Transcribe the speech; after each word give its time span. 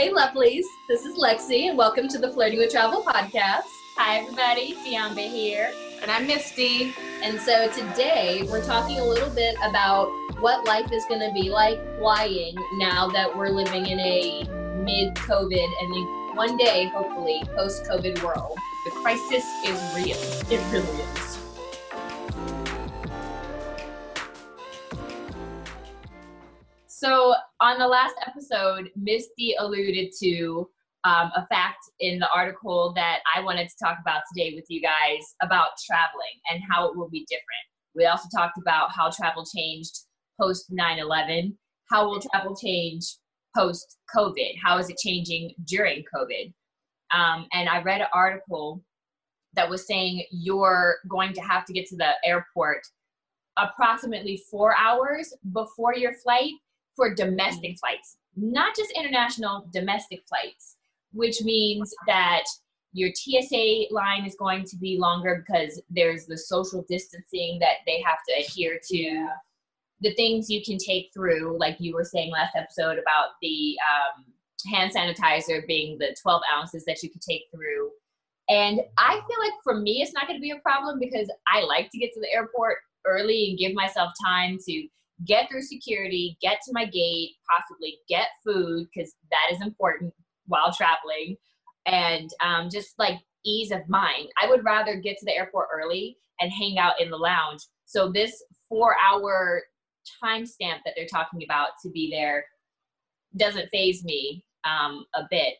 Hey, 0.00 0.10
lovelies. 0.10 0.64
This 0.88 1.04
is 1.04 1.18
Lexi, 1.18 1.68
and 1.68 1.76
welcome 1.76 2.08
to 2.08 2.16
the 2.16 2.32
Flirting 2.32 2.58
with 2.58 2.70
Travel 2.70 3.02
podcast. 3.02 3.68
Hi, 3.98 4.20
everybody. 4.20 4.72
Bianca 4.82 5.20
here. 5.20 5.74
And 6.00 6.10
I'm 6.10 6.26
Misty. 6.26 6.94
And 7.22 7.38
so 7.38 7.70
today 7.70 8.48
we're 8.50 8.64
talking 8.64 8.98
a 8.98 9.04
little 9.04 9.28
bit 9.28 9.56
about 9.62 10.06
what 10.40 10.66
life 10.66 10.90
is 10.90 11.04
going 11.04 11.20
to 11.20 11.30
be 11.34 11.50
like 11.50 11.78
flying 11.98 12.54
now 12.78 13.08
that 13.10 13.36
we're 13.36 13.50
living 13.50 13.84
in 13.88 14.00
a 14.00 14.44
mid 14.82 15.14
COVID 15.16 15.68
and 15.82 16.34
one 16.34 16.56
day, 16.56 16.86
hopefully, 16.86 17.42
post 17.54 17.84
COVID 17.84 18.24
world. 18.24 18.56
The 18.86 18.92
crisis 19.02 19.44
is 19.66 19.94
real. 19.94 20.16
It 20.50 20.62
really 20.72 21.02
is. 21.12 21.38
So, 26.86 27.34
on 27.60 27.78
the 27.78 27.86
last 27.86 28.14
episode, 28.26 28.90
Misty 28.96 29.54
alluded 29.58 30.12
to 30.22 30.68
um, 31.04 31.30
a 31.36 31.46
fact 31.46 31.78
in 32.00 32.18
the 32.18 32.28
article 32.34 32.92
that 32.94 33.20
I 33.34 33.42
wanted 33.42 33.68
to 33.68 33.74
talk 33.82 33.98
about 34.00 34.22
today 34.32 34.52
with 34.54 34.64
you 34.68 34.80
guys 34.80 35.34
about 35.42 35.70
traveling 35.86 36.40
and 36.50 36.62
how 36.70 36.88
it 36.88 36.96
will 36.96 37.08
be 37.08 37.26
different. 37.28 37.44
We 37.94 38.06
also 38.06 38.28
talked 38.34 38.58
about 38.58 38.92
how 38.92 39.10
travel 39.10 39.44
changed 39.54 39.98
post 40.40 40.66
9 40.70 40.98
11. 40.98 41.56
How 41.90 42.06
will 42.06 42.20
travel 42.20 42.56
change 42.56 43.04
post 43.56 43.98
COVID? 44.14 44.54
How 44.62 44.78
is 44.78 44.88
it 44.88 44.96
changing 44.98 45.54
during 45.66 46.04
COVID? 46.14 46.52
Um, 47.14 47.46
and 47.52 47.68
I 47.68 47.82
read 47.82 48.00
an 48.00 48.06
article 48.14 48.82
that 49.54 49.68
was 49.68 49.86
saying 49.86 50.24
you're 50.30 50.96
going 51.08 51.32
to 51.34 51.40
have 51.40 51.64
to 51.66 51.72
get 51.72 51.86
to 51.88 51.96
the 51.96 52.12
airport 52.24 52.82
approximately 53.58 54.40
four 54.50 54.76
hours 54.76 55.34
before 55.52 55.94
your 55.94 56.14
flight 56.22 56.52
for 57.00 57.14
domestic 57.14 57.78
flights, 57.78 58.18
not 58.36 58.76
just 58.76 58.92
international, 58.92 59.66
domestic 59.72 60.20
flights, 60.28 60.76
which 61.14 61.40
means 61.40 61.94
that 62.06 62.44
your 62.92 63.08
TSA 63.14 63.84
line 63.90 64.26
is 64.26 64.36
going 64.38 64.64
to 64.64 64.76
be 64.76 64.98
longer 64.98 65.42
because 65.42 65.80
there's 65.88 66.26
the 66.26 66.36
social 66.36 66.84
distancing 66.90 67.58
that 67.60 67.76
they 67.86 68.02
have 68.04 68.18
to 68.28 68.34
adhere 68.38 68.78
to. 68.88 68.98
Yeah. 68.98 69.28
The 70.02 70.12
things 70.14 70.50
you 70.50 70.62
can 70.62 70.76
take 70.76 71.08
through, 71.14 71.58
like 71.58 71.76
you 71.78 71.94
were 71.94 72.04
saying 72.04 72.32
last 72.32 72.54
episode 72.54 72.98
about 72.98 73.30
the 73.40 73.76
um, 73.88 74.24
hand 74.70 74.92
sanitizer 74.92 75.66
being 75.66 75.96
the 75.96 76.14
12 76.20 76.42
ounces 76.54 76.84
that 76.84 77.02
you 77.02 77.08
could 77.08 77.22
take 77.22 77.44
through. 77.50 77.88
And 78.50 78.80
I 78.98 79.14
feel 79.14 79.38
like 79.42 79.54
for 79.64 79.80
me, 79.80 80.02
it's 80.02 80.12
not 80.12 80.26
going 80.26 80.38
to 80.38 80.42
be 80.42 80.50
a 80.50 80.58
problem 80.58 80.98
because 81.00 81.30
I 81.48 81.62
like 81.62 81.90
to 81.92 81.98
get 81.98 82.12
to 82.12 82.20
the 82.20 82.30
airport 82.30 82.76
early 83.06 83.48
and 83.48 83.58
give 83.58 83.72
myself 83.72 84.12
time 84.22 84.58
to 84.66 84.88
get 85.26 85.48
through 85.48 85.62
security, 85.62 86.36
get 86.40 86.58
to 86.66 86.72
my 86.72 86.84
gate, 86.84 87.32
possibly 87.48 87.98
get 88.08 88.28
food 88.44 88.86
because 88.94 89.14
that 89.30 89.54
is 89.54 89.62
important 89.62 90.12
while 90.46 90.72
traveling, 90.72 91.36
and 91.86 92.30
um, 92.42 92.68
just 92.70 92.98
like 92.98 93.18
ease 93.44 93.70
of 93.70 93.88
mind. 93.88 94.28
I 94.40 94.48
would 94.48 94.64
rather 94.64 94.96
get 94.96 95.16
to 95.18 95.24
the 95.24 95.36
airport 95.36 95.68
early 95.72 96.16
and 96.40 96.50
hang 96.52 96.78
out 96.78 97.00
in 97.00 97.10
the 97.10 97.16
lounge. 97.16 97.60
So 97.84 98.10
this 98.10 98.42
four 98.68 98.96
hour 99.04 99.62
timestamp 100.22 100.78
that 100.84 100.94
they're 100.96 101.06
talking 101.06 101.42
about 101.44 101.70
to 101.82 101.90
be 101.90 102.10
there 102.10 102.44
doesn't 103.36 103.68
phase 103.70 104.04
me 104.04 104.44
um, 104.64 105.04
a 105.14 105.22
bit 105.30 105.54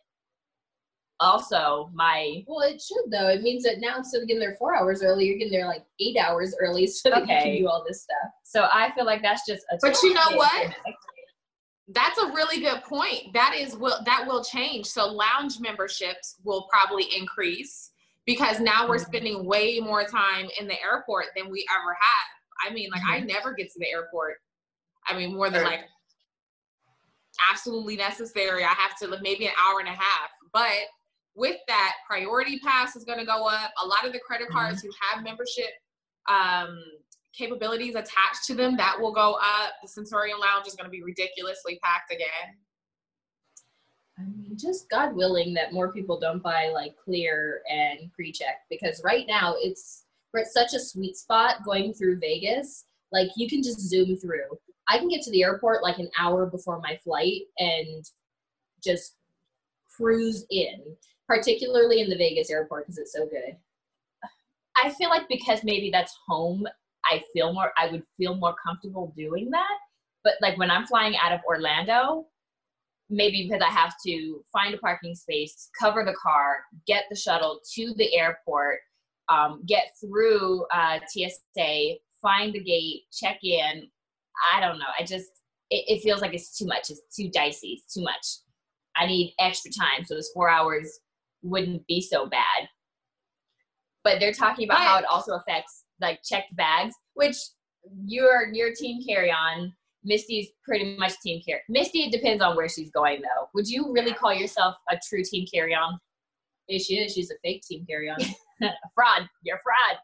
also 1.20 1.90
my 1.94 2.42
well 2.46 2.60
it 2.60 2.80
should 2.80 3.10
though. 3.10 3.28
It 3.28 3.42
means 3.42 3.62
that 3.64 3.80
now 3.80 3.98
instead 3.98 4.22
of 4.22 4.28
getting 4.28 4.40
there 4.40 4.56
four 4.58 4.74
hours 4.74 5.02
early 5.02 5.26
you're 5.26 5.38
getting 5.38 5.52
there 5.52 5.66
like 5.66 5.84
eight 6.00 6.16
hours 6.16 6.54
early 6.60 6.86
so 6.86 7.10
that 7.10 7.22
okay. 7.22 7.32
you 7.32 7.42
can 7.42 7.62
do 7.62 7.68
all 7.68 7.84
this 7.86 8.02
stuff. 8.02 8.32
So 8.42 8.68
i 8.72 8.90
feel 8.94 9.04
like 9.04 9.22
that's 9.22 9.46
just 9.46 9.64
a 9.70 9.78
but 9.80 10.00
you 10.02 10.14
know 10.14 10.30
what? 10.34 10.74
That's 11.92 12.18
a 12.18 12.26
really 12.26 12.60
good 12.60 12.82
point. 12.84 13.32
That 13.34 13.56
is 13.58 13.76
will 13.76 13.98
that 14.04 14.24
will 14.26 14.44
change. 14.44 14.86
So 14.86 15.06
lounge 15.06 15.58
memberships 15.60 16.36
will 16.44 16.68
probably 16.72 17.04
increase 17.16 17.90
because 18.26 18.60
now 18.60 18.88
we're 18.88 18.96
mm-hmm. 18.96 19.06
spending 19.06 19.44
way 19.44 19.80
more 19.80 20.04
time 20.04 20.48
in 20.60 20.68
the 20.68 20.80
airport 20.82 21.26
than 21.36 21.50
we 21.50 21.66
ever 21.70 21.96
have. 22.00 22.70
I 22.70 22.74
mean 22.74 22.90
like 22.90 23.02
mm-hmm. 23.02 23.12
i 23.12 23.20
never 23.20 23.54
get 23.54 23.72
to 23.72 23.78
the 23.78 23.88
airport 23.88 24.36
i 25.06 25.16
mean 25.16 25.34
more 25.34 25.50
than 25.50 25.64
like 25.64 25.80
absolutely 27.50 27.96
necessary. 27.96 28.64
I 28.64 28.68
have 28.68 28.96
to 28.98 29.18
maybe 29.22 29.46
an 29.46 29.52
hour 29.58 29.80
and 29.80 29.88
a 29.88 29.92
half. 29.92 30.30
But 30.52 30.72
with 31.40 31.56
that, 31.66 31.94
priority 32.06 32.60
pass 32.60 32.94
is 32.94 33.04
going 33.04 33.18
to 33.18 33.24
go 33.24 33.46
up. 33.46 33.72
A 33.82 33.86
lot 33.86 34.06
of 34.06 34.12
the 34.12 34.20
credit 34.20 34.48
mm-hmm. 34.48 34.58
cards 34.58 34.82
who 34.82 34.90
have 35.10 35.24
membership 35.24 35.70
um, 36.28 36.78
capabilities 37.32 37.94
attached 37.94 38.44
to 38.46 38.54
them, 38.54 38.76
that 38.76 39.00
will 39.00 39.12
go 39.12 39.32
up. 39.40 39.72
The 39.82 39.88
Centurion 39.88 40.38
Lounge 40.38 40.66
is 40.66 40.74
going 40.74 40.84
to 40.84 40.90
be 40.90 41.02
ridiculously 41.02 41.80
packed 41.82 42.12
again. 42.12 42.56
I 44.18 44.22
mean, 44.22 44.56
just 44.56 44.90
God 44.90 45.16
willing 45.16 45.54
that 45.54 45.72
more 45.72 45.92
people 45.92 46.20
don't 46.20 46.42
buy 46.42 46.70
like 46.74 46.94
clear 47.02 47.62
and 47.70 48.12
pre-check 48.12 48.60
because 48.68 49.00
right 49.02 49.24
now 49.26 49.54
it's 49.58 50.04
we're 50.34 50.40
at 50.40 50.48
such 50.48 50.74
a 50.74 50.78
sweet 50.78 51.16
spot 51.16 51.64
going 51.64 51.94
through 51.94 52.20
Vegas. 52.20 52.84
Like 53.12 53.30
you 53.34 53.48
can 53.48 53.62
just 53.62 53.80
zoom 53.80 54.16
through. 54.16 54.58
I 54.88 54.98
can 54.98 55.08
get 55.08 55.22
to 55.22 55.30
the 55.30 55.42
airport 55.42 55.82
like 55.82 55.98
an 55.98 56.10
hour 56.18 56.44
before 56.44 56.80
my 56.80 56.98
flight 57.02 57.42
and 57.58 58.04
just 58.84 59.14
cruise 59.88 60.44
in 60.50 60.96
particularly 61.30 62.00
in 62.00 62.10
the 62.10 62.16
Vegas 62.16 62.50
airport 62.50 62.86
because 62.86 62.98
it's 62.98 63.12
so 63.12 63.24
good. 63.24 63.56
I 64.74 64.90
feel 64.90 65.10
like 65.10 65.28
because 65.28 65.62
maybe 65.62 65.88
that's 65.88 66.18
home, 66.26 66.66
I 67.04 67.22
feel 67.32 67.52
more 67.52 67.70
I 67.78 67.86
would 67.86 68.02
feel 68.16 68.34
more 68.34 68.56
comfortable 68.62 69.12
doing 69.16 69.48
that. 69.50 69.78
But 70.24 70.34
like 70.42 70.58
when 70.58 70.72
I'm 70.72 70.86
flying 70.86 71.16
out 71.16 71.32
of 71.32 71.40
Orlando, 71.46 72.26
maybe 73.10 73.44
because 73.44 73.62
I 73.62 73.70
have 73.70 73.94
to 74.06 74.44
find 74.52 74.74
a 74.74 74.78
parking 74.78 75.14
space, 75.14 75.70
cover 75.78 76.04
the 76.04 76.16
car, 76.20 76.64
get 76.84 77.04
the 77.08 77.16
shuttle 77.16 77.60
to 77.74 77.94
the 77.96 78.12
airport, 78.12 78.80
um, 79.28 79.62
get 79.66 79.92
through 80.00 80.66
uh, 80.74 80.98
TSA, 81.06 81.94
find 82.20 82.52
the 82.52 82.60
gate, 82.60 83.02
check 83.12 83.38
in. 83.44 83.88
I 84.52 84.60
don't 84.60 84.80
know. 84.80 84.90
I 84.98 85.04
just 85.04 85.30
it, 85.70 85.84
it 85.86 86.02
feels 86.02 86.22
like 86.22 86.34
it's 86.34 86.58
too 86.58 86.66
much. 86.66 86.90
It's 86.90 87.02
too 87.14 87.30
dicey. 87.30 87.80
It's 87.80 87.94
too 87.94 88.02
much. 88.02 88.26
I 88.96 89.06
need 89.06 89.32
extra 89.38 89.70
time. 89.70 90.04
So 90.04 90.16
this 90.16 90.32
four 90.34 90.50
hours 90.50 90.98
wouldn't 91.42 91.86
be 91.86 92.00
so 92.00 92.26
bad. 92.26 92.68
But 94.02 94.18
they're 94.18 94.32
talking 94.32 94.64
about 94.64 94.80
how 94.80 94.98
it 94.98 95.04
also 95.04 95.34
affects 95.34 95.84
like 96.00 96.20
checked 96.24 96.56
bags, 96.56 96.94
which 97.14 97.36
your 98.04 98.52
your 98.52 98.74
team 98.74 99.02
carry 99.06 99.30
on. 99.30 99.72
Misty's 100.02 100.48
pretty 100.64 100.96
much 100.96 101.12
team 101.22 101.42
carry. 101.46 101.60
Misty, 101.68 102.04
it 102.04 102.12
depends 102.12 102.42
on 102.42 102.56
where 102.56 102.68
she's 102.68 102.90
going 102.90 103.20
though. 103.20 103.48
Would 103.52 103.68
you 103.68 103.92
really 103.92 104.14
call 104.14 104.32
yourself 104.32 104.74
a 104.90 104.98
true 105.06 105.22
team 105.22 105.46
carry 105.52 105.74
on? 105.74 105.98
Is 106.68 106.86
she 106.86 106.94
is. 106.94 107.12
She's 107.12 107.30
a 107.30 107.34
fake 107.42 107.62
team 107.62 107.84
carry 107.88 108.08
on. 108.08 108.20
A 108.62 108.68
fraud. 108.94 109.26
You're 109.42 109.58
fraud. 109.64 109.98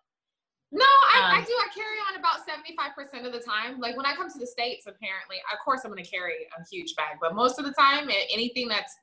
No, 0.73 0.85
I, 0.85 1.19
um, 1.19 1.43
I, 1.43 1.45
do. 1.45 1.53
I 1.53 1.69
carry 1.75 1.99
on 2.09 2.19
about 2.19 2.41
75% 2.49 3.27
of 3.27 3.33
the 3.33 3.39
time. 3.39 3.79
Like 3.79 3.97
when 3.97 4.07
I 4.07 4.15
come 4.15 4.31
to 4.31 4.39
the 4.39 4.47
States, 4.47 4.87
apparently, 4.87 5.37
of 5.53 5.59
course, 5.65 5.83
I'm 5.85 5.93
going 5.93 6.03
to 6.03 6.11
carry 6.11 6.47
a 6.59 6.65
huge 6.71 6.95
bag, 6.97 7.19
but 7.21 7.35
most 7.35 7.59
of 7.59 7.65
the 7.65 7.73
time, 7.73 8.09
anything 8.33 8.67
that's 8.67 8.97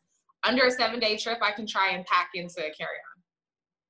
under 0.43 0.65
a 0.65 0.71
seven 0.71 0.99
day 0.99 1.17
trip, 1.17 1.39
I 1.41 1.51
can 1.51 1.65
try 1.65 1.91
and 1.91 2.05
pack 2.05 2.29
into 2.33 2.59
a 2.59 2.73
carry 2.73 2.97
on. 2.97 3.21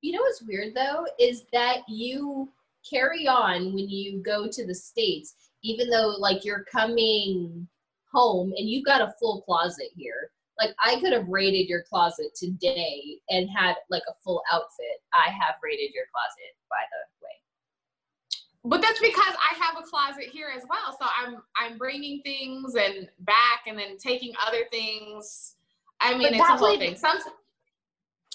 You 0.00 0.12
know 0.12 0.20
what's 0.20 0.42
weird 0.42 0.74
though 0.74 1.06
is 1.18 1.44
that 1.52 1.78
you 1.88 2.50
carry 2.88 3.26
on 3.26 3.74
when 3.74 3.88
you 3.88 4.22
go 4.22 4.48
to 4.48 4.66
the 4.66 4.74
States, 4.74 5.34
even 5.62 5.88
though 5.88 6.14
like 6.18 6.44
you're 6.44 6.64
coming 6.64 7.66
home 8.12 8.52
and 8.56 8.68
you've 8.68 8.84
got 8.84 9.00
a 9.00 9.14
full 9.18 9.42
closet 9.42 9.88
here. 9.96 10.30
Like 10.58 10.74
I 10.82 11.00
could 11.00 11.12
have 11.12 11.28
raided 11.28 11.68
your 11.68 11.82
closet 11.82 12.34
today 12.36 13.18
and 13.30 13.48
had 13.50 13.74
like 13.90 14.04
a 14.08 14.14
full 14.22 14.42
outfit. 14.52 15.02
I 15.12 15.30
have 15.30 15.56
raided 15.62 15.92
your 15.92 16.04
closet, 16.12 16.54
by 16.70 16.84
the 16.92 17.26
way. 17.26 18.70
But 18.70 18.80
that's 18.80 19.00
because 19.00 19.34
I 19.34 19.58
have 19.58 19.76
a 19.82 19.86
closet 19.86 20.26
here 20.30 20.52
as 20.56 20.62
well. 20.68 20.96
So 21.00 21.06
I'm 21.18 21.42
I'm 21.56 21.76
bringing 21.76 22.22
things 22.22 22.76
and 22.76 23.08
back 23.20 23.62
and 23.66 23.76
then 23.76 23.98
taking 23.98 24.32
other 24.46 24.64
things 24.70 25.56
I 26.04 26.16
mean, 26.16 26.22
but 26.22 26.32
it's 26.32 26.40
a 26.40 26.56
whole 26.56 26.78
thing. 26.78 26.96
Some, 26.96 27.18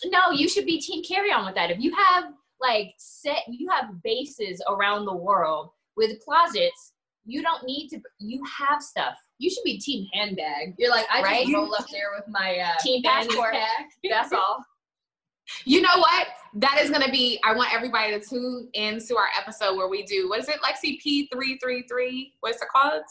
no, 0.06 0.32
you 0.32 0.50
should 0.50 0.66
be 0.66 0.80
team 0.80 1.04
carry 1.04 1.32
on 1.32 1.46
with 1.46 1.56
that. 1.56 1.72
If 1.72 1.80
you 1.80 1.94
have 1.96 2.26
like 2.60 2.94
set, 2.98 3.44
you 3.48 3.70
have 3.70 4.02
bases 4.04 4.62
around 4.70 5.06
the 5.06 5.16
world 5.16 5.70
with 5.96 6.20
closets. 6.24 6.94
You 7.26 7.42
don't 7.42 7.64
need 7.64 7.90
to. 7.90 8.02
You 8.18 8.44
have 8.46 8.82
stuff. 8.82 9.16
You 9.38 9.50
should 9.50 9.64
be 9.64 9.78
team 9.78 10.08
handbag. 10.14 10.76
You're 10.78 10.90
like, 10.90 11.06
I 11.14 11.22
right? 11.22 11.46
just 11.46 11.54
roll 11.54 11.74
up 11.76 11.86
there 11.92 12.10
with 12.16 12.28
my 12.28 12.58
uh, 12.58 12.78
team 12.82 13.04
passport. 13.04 13.56
That's 14.10 14.34
all. 14.34 14.64
You 15.66 15.82
know 15.82 15.98
what? 15.98 16.28
That 16.56 16.78
is 16.80 16.92
going 16.92 17.02
to 17.02 17.12
be, 17.12 17.40
I 17.44 17.56
want 17.56 17.74
everybody 17.74 18.12
to 18.12 18.24
tune 18.24 18.70
into 18.74 19.18
our 19.18 19.30
episode 19.36 19.76
where 19.78 19.88
we 19.88 20.04
do, 20.04 20.30
what 20.30 20.40
is 20.40 20.48
it, 20.48 20.58
Lexi 20.62 21.00
P333? 21.02 22.34
What's 22.42 22.62
it 22.62 22.68
called? 22.72 23.02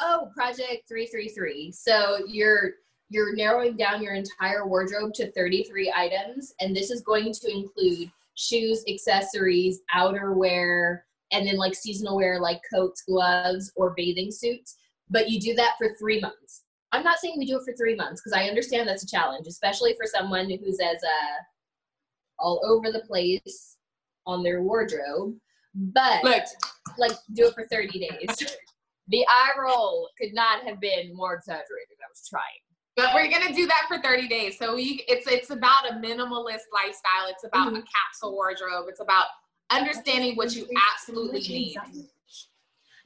Oh, 0.00 0.28
Project 0.36 0.86
333. 0.88 1.72
So 1.72 2.18
you're 2.26 2.72
you're 3.10 3.34
narrowing 3.34 3.76
down 3.76 4.02
your 4.02 4.14
entire 4.14 4.66
wardrobe 4.66 5.14
to 5.14 5.32
33 5.32 5.92
items, 5.96 6.54
and 6.60 6.74
this 6.74 6.90
is 6.90 7.00
going 7.02 7.32
to 7.32 7.50
include 7.50 8.10
shoes, 8.34 8.84
accessories, 8.88 9.80
outerwear, 9.94 11.00
and 11.32 11.46
then 11.46 11.56
like 11.56 11.74
seasonal 11.74 12.16
wear 12.16 12.40
like 12.40 12.60
coats, 12.72 13.02
gloves, 13.02 13.72
or 13.76 13.94
bathing 13.96 14.30
suits. 14.30 14.76
But 15.10 15.30
you 15.30 15.40
do 15.40 15.54
that 15.54 15.74
for 15.78 15.94
three 15.98 16.20
months. 16.20 16.64
I'm 16.92 17.02
not 17.02 17.18
saying 17.18 17.34
we 17.38 17.46
do 17.46 17.58
it 17.58 17.64
for 17.64 17.74
three 17.74 17.96
months 17.96 18.20
because 18.20 18.38
I 18.38 18.48
understand 18.48 18.88
that's 18.88 19.04
a 19.04 19.06
challenge, 19.06 19.46
especially 19.46 19.94
for 19.94 20.06
someone 20.06 20.48
who's 20.48 20.78
as 20.80 21.02
uh, 21.02 21.42
all 22.38 22.60
over 22.64 22.90
the 22.90 23.06
place 23.06 23.76
on 24.26 24.42
their 24.42 24.62
wardrobe. 24.62 25.34
But 25.74 26.24
Look, 26.24 26.44
like, 26.96 27.12
do 27.34 27.46
it 27.46 27.54
for 27.54 27.66
30 27.66 27.98
days. 27.98 28.56
The 29.10 29.24
eye 29.26 29.52
roll 29.58 30.10
could 30.20 30.34
not 30.34 30.64
have 30.64 30.80
been 30.80 31.16
more 31.16 31.32
exaggerated. 31.32 31.96
I 31.98 32.08
was 32.10 32.28
trying. 32.28 32.44
But 32.98 33.14
we're 33.14 33.30
gonna 33.30 33.54
do 33.54 33.64
that 33.68 33.84
for 33.86 34.02
30 34.02 34.26
days. 34.26 34.58
So 34.58 34.74
we, 34.74 35.04
it's 35.06 35.28
it's 35.28 35.50
about 35.50 35.88
a 35.88 35.94
minimalist 35.94 36.66
lifestyle. 36.74 37.28
It's 37.28 37.44
about 37.44 37.68
mm-hmm. 37.68 37.76
a 37.76 37.82
capsule 37.82 38.32
wardrobe. 38.32 38.86
It's 38.88 38.98
about 38.98 39.26
understanding 39.70 40.34
what 40.34 40.56
you 40.56 40.66
absolutely 40.92 41.38
need. 41.42 41.76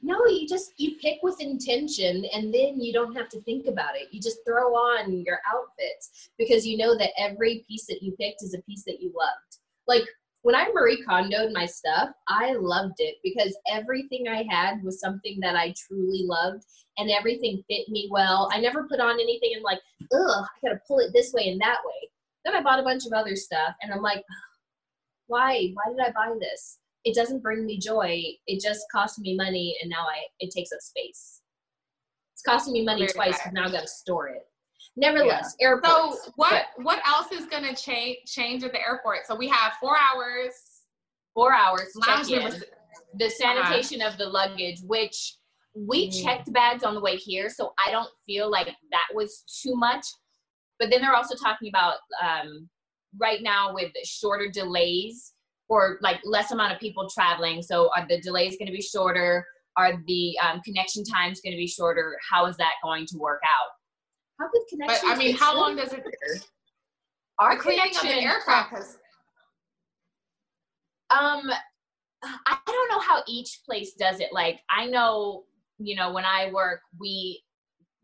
No, 0.01 0.25
you 0.25 0.47
just 0.47 0.71
you 0.77 0.95
pick 0.99 1.19
with 1.21 1.39
intention 1.39 2.25
and 2.33 2.51
then 2.51 2.81
you 2.81 2.91
don't 2.91 3.15
have 3.15 3.29
to 3.29 3.41
think 3.41 3.67
about 3.67 3.95
it. 3.95 4.07
You 4.11 4.19
just 4.19 4.39
throw 4.47 4.73
on 4.73 5.23
your 5.23 5.39
outfits 5.53 6.29
because 6.39 6.65
you 6.65 6.75
know 6.75 6.97
that 6.97 7.11
every 7.19 7.63
piece 7.67 7.85
that 7.85 8.01
you 8.01 8.13
picked 8.13 8.41
is 8.41 8.55
a 8.55 8.61
piece 8.63 8.83
that 8.85 8.99
you 8.99 9.13
loved. 9.15 9.59
Like 9.87 10.03
when 10.43 10.55
I 10.55 10.69
Marie 10.73 11.03
Kondoed 11.07 11.53
my 11.53 11.65
stuff, 11.65 12.09
I 12.27 12.53
loved 12.53 12.95
it 12.99 13.15
because 13.23 13.57
everything 13.71 14.27
I 14.27 14.45
had 14.49 14.83
was 14.83 14.99
something 14.99 15.39
that 15.39 15.55
I 15.55 15.73
truly 15.87 16.25
loved 16.25 16.65
and 16.97 17.09
everything 17.09 17.63
fit 17.69 17.87
me 17.87 18.09
well. 18.11 18.49
I 18.53 18.59
never 18.59 18.83
put 18.83 18.99
on 18.99 19.21
anything 19.21 19.51
and 19.55 19.63
like, 19.63 19.79
ugh, 20.01 20.45
I 20.45 20.67
gotta 20.67 20.81
pull 20.85 20.99
it 20.99 21.11
this 21.13 21.31
way 21.31 21.47
and 21.47 21.61
that 21.61 21.77
way. 21.85 22.09
Then 22.43 22.55
I 22.55 22.61
bought 22.61 22.79
a 22.79 22.83
bunch 22.83 23.05
of 23.05 23.13
other 23.13 23.37
stuff 23.37 23.73
and 23.81 23.93
I'm 23.93 24.01
like, 24.01 24.23
why? 25.27 25.71
Why 25.73 25.83
did 25.89 26.05
I 26.05 26.11
buy 26.11 26.35
this? 26.37 26.77
It 27.05 27.15
doesn't 27.15 27.41
bring 27.41 27.65
me 27.65 27.79
joy. 27.79 28.21
It 28.45 28.61
just 28.61 28.85
cost 28.91 29.19
me 29.19 29.37
money 29.37 29.77
and 29.81 29.89
now 29.89 30.05
I 30.05 30.23
it 30.39 30.51
takes 30.51 30.73
up 30.73 30.81
space. 30.81 31.39
It's 32.33 32.43
costing 32.43 32.73
me 32.73 32.83
money 32.83 33.07
Very 33.07 33.13
twice 33.13 33.39
now 33.53 33.63
I've 33.63 33.71
got 33.71 33.81
to 33.81 33.87
store 33.87 34.27
it. 34.27 34.45
Nevertheless, 34.95 35.55
airports. 35.59 36.25
So 36.25 36.31
what 36.35 36.65
what 36.77 36.99
else 37.07 37.31
is 37.31 37.45
gonna 37.45 37.75
change 37.75 38.17
change 38.25 38.63
at 38.63 38.71
the 38.71 38.81
airport? 38.81 39.25
So 39.25 39.35
we 39.35 39.47
have 39.49 39.73
four 39.79 39.95
hours. 39.97 40.53
Four 41.33 41.53
hours. 41.53 41.91
Lounge 42.07 42.27
check-in. 42.27 42.43
members. 42.43 42.63
the 43.15 43.29
sanitation 43.29 44.01
of 44.01 44.17
the 44.17 44.25
luggage, 44.25 44.81
which 44.83 45.35
we 45.75 46.09
Mm. 46.09 46.23
checked 46.23 46.53
bags 46.53 46.83
on 46.83 46.93
the 46.93 46.99
way 47.01 47.15
here, 47.15 47.49
so 47.49 47.73
I 47.83 47.89
don't 47.91 48.09
feel 48.25 48.49
like 48.49 48.67
that 48.91 49.07
was 49.13 49.43
too 49.61 49.75
much. 49.75 50.05
But 50.79 50.89
then 50.89 51.01
they're 51.01 51.15
also 51.15 51.35
talking 51.35 51.69
about 51.69 51.97
um, 52.21 52.69
right 53.19 53.41
now 53.41 53.73
with 53.73 53.91
shorter 54.03 54.49
delays 54.49 55.33
or 55.69 55.97
like 56.01 56.19
less 56.23 56.51
amount 56.51 56.73
of 56.73 56.79
people 56.79 57.07
traveling. 57.09 57.61
So 57.61 57.89
are 57.95 58.05
the 58.07 58.19
delays 58.21 58.57
going 58.57 58.67
to 58.67 58.73
be 58.73 58.81
shorter? 58.81 59.45
Are 59.77 59.93
the 60.05 60.37
um, 60.39 60.61
connection 60.61 61.03
times 61.03 61.41
going 61.41 61.53
to 61.53 61.57
be 61.57 61.67
shorter? 61.67 62.17
How 62.29 62.45
is 62.45 62.57
that 62.57 62.73
going 62.83 63.05
to 63.07 63.17
work 63.17 63.41
out? 63.43 63.69
How 64.39 64.47
could 64.49 64.79
But? 64.87 65.01
I 65.05 65.15
mean, 65.15 65.35
how 65.35 65.55
long 65.55 65.75
does 65.75 65.93
it? 65.93 66.03
Our 67.39 67.57
cleaning 67.57 67.95
of 67.95 68.01
the 68.01 68.09
aircraft 68.09 68.71
has 68.71 68.97
Um, 71.09 71.51
I 72.45 72.57
don't 72.65 72.89
know 72.89 72.99
how 72.99 73.23
each 73.27 73.59
place 73.65 73.93
does 73.93 74.19
it. 74.19 74.29
Like, 74.31 74.59
I 74.69 74.85
know, 74.85 75.43
you 75.77 75.95
know, 75.95 76.11
when 76.11 76.25
I 76.25 76.51
work, 76.51 76.81
we 76.99 77.43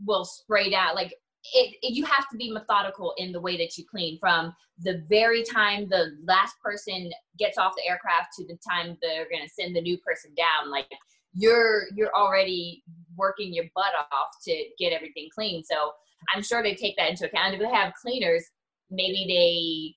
will 0.06 0.26
spray 0.26 0.70
down. 0.70 0.96
Like, 0.96 1.14
it, 1.54 1.76
it 1.81 1.94
you 1.94 2.06
have 2.06 2.28
to 2.30 2.38
be 2.38 2.52
methodical 2.52 3.14
in 3.18 3.31
the 3.31 3.40
way 3.40 3.58
that 3.58 3.78
you 3.78 3.86
clean 3.90 4.20
from 4.20 4.54
the 4.80 5.04
very 5.10 5.44
time 5.44 5.88
the 5.90 6.18
last 6.26 6.56
person 6.64 7.12
gets 7.38 7.58
off 7.58 7.74
the 7.76 7.90
aircraft 7.90 8.34
to 8.38 8.46
the 8.46 8.58
time 8.68 8.98
they're 9.02 9.28
going 9.30 9.44
to 9.44 9.50
send 9.50 9.76
the 9.76 9.81
new 9.81 9.98
person 10.00 10.31
down. 10.36 10.70
Like, 10.70 10.92
you're 11.34 11.84
you're 11.96 12.14
already 12.16 12.84
working 13.16 13.54
your 13.54 13.66
butt 13.76 13.94
off 14.12 14.30
to 14.46 14.66
get 14.78 14.92
everything 14.92 15.30
clean. 15.34 15.64
So 15.64 15.92
I'm 16.33 16.44
sure 16.44 16.62
they 16.62 16.75
take 16.75 16.95
that 16.98 17.10
into 17.10 17.25
account. 17.25 17.54
If 17.54 17.60
they 17.60 17.69
have 17.69 17.94
cleaners, 18.01 18.44
maybe 18.89 19.25
they 19.27 19.95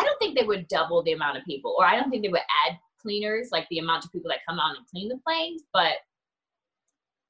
I 0.00 0.04
don't 0.04 0.18
think 0.20 0.38
they 0.38 0.46
would 0.46 0.68
double 0.68 1.02
the 1.02 1.12
amount 1.12 1.38
of 1.38 1.44
people, 1.44 1.74
or 1.78 1.84
I 1.84 1.96
don't 1.96 2.10
think 2.10 2.22
they 2.22 2.28
would 2.28 2.40
add 2.66 2.78
cleaners 3.00 3.48
like 3.50 3.66
the 3.70 3.78
amount 3.78 4.04
of 4.04 4.12
people 4.12 4.28
that 4.30 4.38
come 4.48 4.60
on 4.60 4.76
and 4.76 4.86
clean 4.86 5.08
the 5.08 5.18
planes. 5.26 5.62
But 5.72 5.94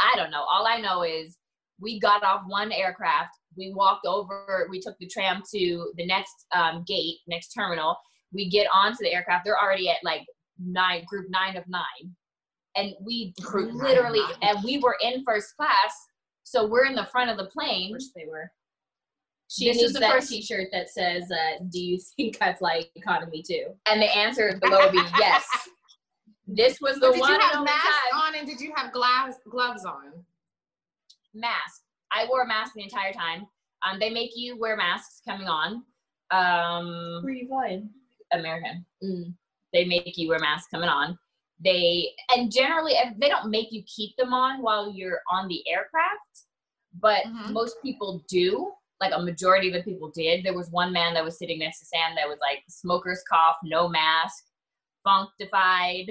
I 0.00 0.14
don't 0.16 0.30
know. 0.30 0.42
All 0.42 0.66
I 0.66 0.80
know 0.80 1.02
is 1.02 1.36
we 1.80 1.98
got 1.98 2.22
off 2.22 2.42
one 2.46 2.72
aircraft, 2.72 3.34
we 3.56 3.72
walked 3.74 4.06
over, 4.06 4.66
we 4.70 4.80
took 4.80 4.96
the 4.98 5.06
tram 5.06 5.42
to 5.54 5.92
the 5.96 6.06
next 6.06 6.46
um, 6.54 6.84
gate, 6.86 7.18
next 7.26 7.48
terminal. 7.48 7.96
We 8.32 8.50
get 8.50 8.66
onto 8.72 8.98
the 9.00 9.12
aircraft. 9.12 9.44
They're 9.44 9.60
already 9.60 9.88
at 9.88 9.96
like 10.04 10.22
nine, 10.62 11.04
group 11.06 11.26
nine 11.30 11.56
of 11.56 11.64
nine, 11.68 12.14
and 12.76 12.94
we 13.04 13.32
Group 13.40 13.72
literally, 13.74 14.20
and 14.42 14.62
we 14.62 14.78
were 14.78 14.96
in 15.02 15.24
first 15.24 15.56
class, 15.56 15.94
so 16.48 16.66
we're 16.66 16.86
in 16.86 16.94
the 16.94 17.04
front 17.04 17.28
of 17.30 17.36
the 17.36 17.44
plane. 17.44 17.88
Of 17.88 17.92
course 17.92 18.10
they 18.16 18.24
were. 18.26 18.50
She 19.48 19.66
this 19.66 19.76
needs 19.76 19.88
is 19.88 19.92
the 19.94 20.00
that 20.00 20.12
first 20.12 20.30
T-shirt 20.30 20.68
that 20.72 20.88
says, 20.88 21.30
uh, 21.30 21.62
"Do 21.70 21.78
you 21.78 21.98
think 22.16 22.38
I 22.40 22.54
fly 22.54 22.84
economy 22.94 23.42
too?" 23.42 23.66
And 23.86 24.00
the 24.00 24.16
answer 24.16 24.58
below 24.60 24.84
would 24.84 24.92
be 24.92 25.02
yes. 25.18 25.46
This 26.46 26.80
was 26.80 26.94
the 26.96 27.08
But 27.08 27.12
did 27.12 27.20
one 27.20 27.32
you 27.34 27.40
have 27.40 27.56
only 27.56 27.66
masks 27.66 28.14
on 28.14 28.34
and 28.34 28.46
did 28.46 28.60
you 28.60 28.72
have 28.74 28.92
gloves 28.92 29.36
gloves 29.50 29.84
on? 29.84 30.24
Mask. 31.34 31.82
I 32.10 32.24
wore 32.26 32.42
a 32.42 32.48
mask 32.48 32.72
the 32.74 32.82
entire 32.82 33.12
time. 33.12 33.46
Um, 33.86 33.98
they 34.00 34.08
make 34.08 34.30
you 34.34 34.58
wear 34.58 34.76
masks 34.76 35.20
coming 35.28 35.46
on. 35.46 35.82
Um, 36.30 37.22
Where 37.22 37.32
are 37.32 37.36
you 37.36 37.46
flying? 37.46 37.90
American. 38.32 38.86
Mm. 39.04 39.34
They 39.74 39.84
make 39.84 40.16
you 40.16 40.28
wear 40.28 40.38
masks 40.38 40.68
coming 40.70 40.88
on. 40.88 41.18
They 41.64 42.10
and 42.34 42.52
generally 42.52 42.94
they 43.18 43.28
don't 43.28 43.50
make 43.50 43.72
you 43.72 43.82
keep 43.86 44.16
them 44.16 44.32
on 44.32 44.62
while 44.62 44.92
you're 44.92 45.20
on 45.30 45.48
the 45.48 45.66
aircraft, 45.68 46.44
but 47.00 47.24
Mhm. 47.24 47.52
most 47.52 47.76
people 47.82 48.22
do. 48.28 48.72
Like 49.00 49.12
a 49.14 49.22
majority 49.22 49.68
of 49.68 49.74
the 49.74 49.82
people 49.82 50.10
did. 50.10 50.44
There 50.44 50.56
was 50.56 50.70
one 50.70 50.92
man 50.92 51.14
that 51.14 51.24
was 51.24 51.38
sitting 51.38 51.60
next 51.60 51.78
to 51.80 51.84
Sam 51.86 52.16
that 52.16 52.28
was 52.28 52.38
like 52.40 52.64
smoker's 52.68 53.22
cough, 53.28 53.56
no 53.62 53.88
mask, 53.88 54.44
functified. 55.04 56.10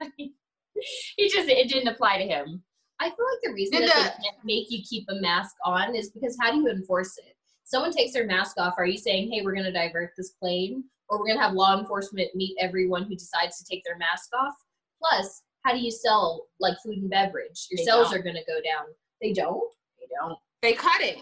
he 0.18 1.28
just 1.28 1.48
it 1.48 1.68
didn't 1.68 1.88
apply 1.88 2.18
to 2.18 2.24
him. 2.24 2.62
I 3.00 3.06
feel 3.10 3.26
like 3.32 3.42
the 3.42 3.52
reason 3.52 3.80
Did 3.80 3.88
that 3.90 4.16
they 4.18 4.24
can't 4.24 4.44
make 4.44 4.70
you 4.70 4.82
keep 4.88 5.06
a 5.08 5.14
mask 5.16 5.54
on 5.64 5.94
is 5.94 6.10
because 6.10 6.36
how 6.40 6.50
do 6.50 6.58
you 6.58 6.68
enforce 6.68 7.16
it? 7.18 7.36
Someone 7.64 7.92
takes 7.92 8.12
their 8.12 8.26
mask 8.26 8.58
off. 8.58 8.74
Are 8.78 8.86
you 8.86 8.98
saying, 8.98 9.30
"Hey, 9.30 9.42
we're 9.42 9.52
going 9.52 9.64
to 9.64 9.72
divert 9.72 10.12
this 10.16 10.30
plane," 10.32 10.84
or 11.08 11.18
we're 11.18 11.26
going 11.26 11.36
to 11.38 11.42
have 11.42 11.52
law 11.54 11.78
enforcement 11.78 12.34
meet 12.34 12.56
everyone 12.58 13.04
who 13.04 13.14
decides 13.14 13.58
to 13.58 13.64
take 13.64 13.84
their 13.84 13.96
mask 13.98 14.30
off? 14.34 14.54
Plus, 15.00 15.42
how 15.64 15.72
do 15.72 15.78
you 15.80 15.90
sell 15.90 16.46
like 16.60 16.76
food 16.84 16.98
and 16.98 17.10
beverage? 17.10 17.66
Your 17.70 17.78
They 17.78 17.84
sales 17.84 18.10
don't. 18.10 18.18
are 18.18 18.22
going 18.22 18.36
to 18.36 18.44
go 18.46 18.60
down. 18.62 18.86
They 19.20 19.32
don't. 19.32 19.70
They 19.98 20.06
don't. 20.20 20.38
They 20.62 20.72
cut 20.72 21.00
it. 21.00 21.18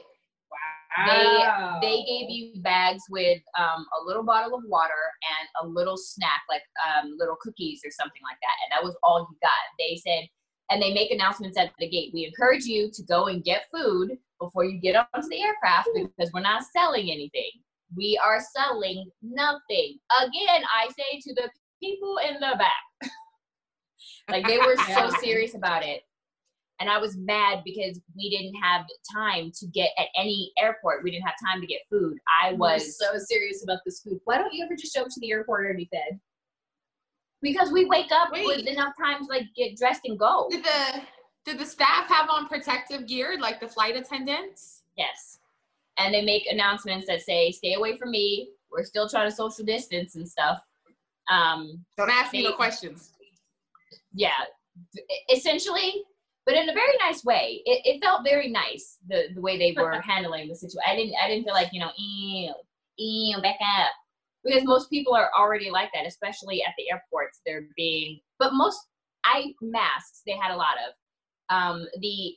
They 1.05 1.45
they 1.83 1.97
gave 2.05 2.31
you 2.31 2.63
bags 2.63 3.03
with 3.11 3.43
um, 3.59 3.85
a 4.01 4.05
little 4.07 4.23
bottle 4.23 4.57
of 4.57 4.65
water 4.67 4.95
and 5.39 5.49
a 5.63 5.69
little 5.69 5.97
snack, 5.99 6.41
like 6.49 6.63
um, 6.87 7.17
little 7.19 7.37
cookies 7.43 7.83
or 7.85 7.91
something 7.91 8.23
like 8.23 8.39
that, 8.41 8.57
and 8.65 8.73
that 8.73 8.83
was 8.85 8.97
all 9.03 9.29
you 9.31 9.37
got. 9.43 9.51
They 9.79 9.97
said, 9.97 10.27
and 10.71 10.81
they 10.81 10.95
make 10.95 11.11
announcements 11.11 11.59
at 11.59 11.71
the 11.79 11.89
gate. 11.89 12.13
We 12.15 12.25
encourage 12.25 12.65
you 12.65 12.91
to 12.95 13.03
go 13.03 13.27
and 13.27 13.45
get 13.45 13.65
food 13.71 14.13
before 14.41 14.65
you 14.65 14.81
get 14.81 14.97
onto 14.97 15.29
the 15.29 15.43
aircraft 15.43 15.91
because 15.95 16.33
we're 16.33 16.41
not 16.41 16.63
selling 16.75 17.11
anything. 17.11 17.51
We 17.95 18.19
are 18.25 18.41
selling 18.57 19.11
nothing. 19.23 19.99
Again, 20.23 20.63
I 20.75 20.89
say 20.97 21.21
to 21.21 21.35
the 21.35 21.51
people 21.83 22.19
in 22.27 22.35
the 22.35 22.57
back, 22.59 23.11
like 24.29 24.47
they 24.47 24.59
were 24.59 24.77
so 24.95 25.11
serious 25.21 25.55
about 25.55 25.85
it 25.85 26.03
and 26.81 26.91
I 26.91 26.99
was 26.99 27.17
mad 27.17 27.63
because 27.65 28.01
we 28.15 28.29
didn't 28.29 28.61
have 28.63 28.87
time 29.11 29.51
to 29.61 29.67
get 29.69 29.93
at 29.97 30.09
any 30.15 30.53
airport. 30.59 31.03
We 31.03 31.11
didn't 31.11 31.25
have 31.25 31.37
time 31.43 31.63
to 31.63 31.67
get 31.67 31.81
food. 31.89 32.19
I 32.45 32.53
was 32.53 32.99
so 32.99 33.17
serious 33.17 33.65
about 33.65 33.79
this 33.87 34.01
food. 34.01 34.21
Why 34.25 34.37
don't 34.37 34.53
you 34.53 34.63
ever 34.63 34.77
just 34.77 34.95
show 34.95 35.01
up 35.01 35.09
to 35.09 35.21
the 35.21 35.31
airport 35.31 35.65
already 35.65 35.89
fed? 35.91 36.21
because 37.43 37.71
we 37.71 37.85
wake 37.85 38.11
up 38.13 38.31
Wait. 38.33 38.47
with 38.47 38.67
enough 38.67 38.95
time 38.99 39.25
to 39.25 39.29
like 39.29 39.45
get 39.57 39.77
dressed 39.77 40.03
and 40.05 40.19
go. 40.19 40.49
Did 40.51 40.65
the 40.65 41.03
did 41.45 41.59
the 41.59 41.67
staff 41.67 42.09
have 42.09 42.29
on 42.29 42.49
protective 42.49 43.07
gear 43.07 43.39
like 43.41 43.61
the 43.61 43.69
flight 43.69 43.97
attendants? 43.97 44.83
Yes, 44.97 45.39
and 45.99 46.13
they 46.13 46.25
make 46.25 46.47
announcements 46.51 47.07
that 47.07 47.23
say, 47.23 47.53
"Stay 47.53 47.75
away 47.75 47.97
from 47.99 48.11
me. 48.11 48.51
We're 48.71 48.85
still 48.85 49.09
trying 49.09 49.31
to 49.31 49.35
social 49.35 49.65
distance 49.65 50.17
and 50.17 50.29
stuff." 50.29 50.61
Um, 51.31 51.85
Don't 51.97 52.11
ask 52.11 52.33
me 52.33 52.45
no 52.45 52.53
questions. 52.53 53.13
Yeah, 54.13 54.45
essentially, 55.33 56.05
but 56.45 56.55
in 56.55 56.69
a 56.69 56.75
very 56.75 56.97
nice 57.01 57.25
way. 57.25 57.63
It, 57.65 57.83
it 57.85 58.05
felt 58.05 58.25
very 58.25 58.49
nice 58.49 58.99
the 59.09 59.25
the 59.35 59.41
way 59.41 59.59
they 59.59 59.75
were 59.81 60.01
handling 60.01 60.49
the 60.49 60.55
situation. 60.55 60.81
I 60.87 60.97
didn't 60.97 61.15
I 61.23 61.29
didn't 61.29 61.45
feel 61.45 61.55
like 61.55 61.71
you 61.73 61.81
know, 61.81 61.91
ew, 61.99 62.55
ew, 62.99 63.43
back 63.43 63.57
up, 63.79 63.91
because 64.45 64.65
most 64.65 64.89
people 64.91 65.15
are 65.15 65.31
already 65.39 65.71
like 65.71 65.91
that, 65.95 66.07
especially 66.07 66.63
at 66.63 66.73
the 66.79 66.91
airports. 66.91 67.41
They're 67.45 67.67
being, 67.77 68.21
but 68.39 68.55
most 68.55 68.79
I 69.25 69.53
masks 69.61 70.23
they 70.27 70.33
had 70.33 70.53
a 70.53 70.57
lot 70.57 70.77
of. 70.87 70.95
Um, 71.49 71.87
the 72.01 72.35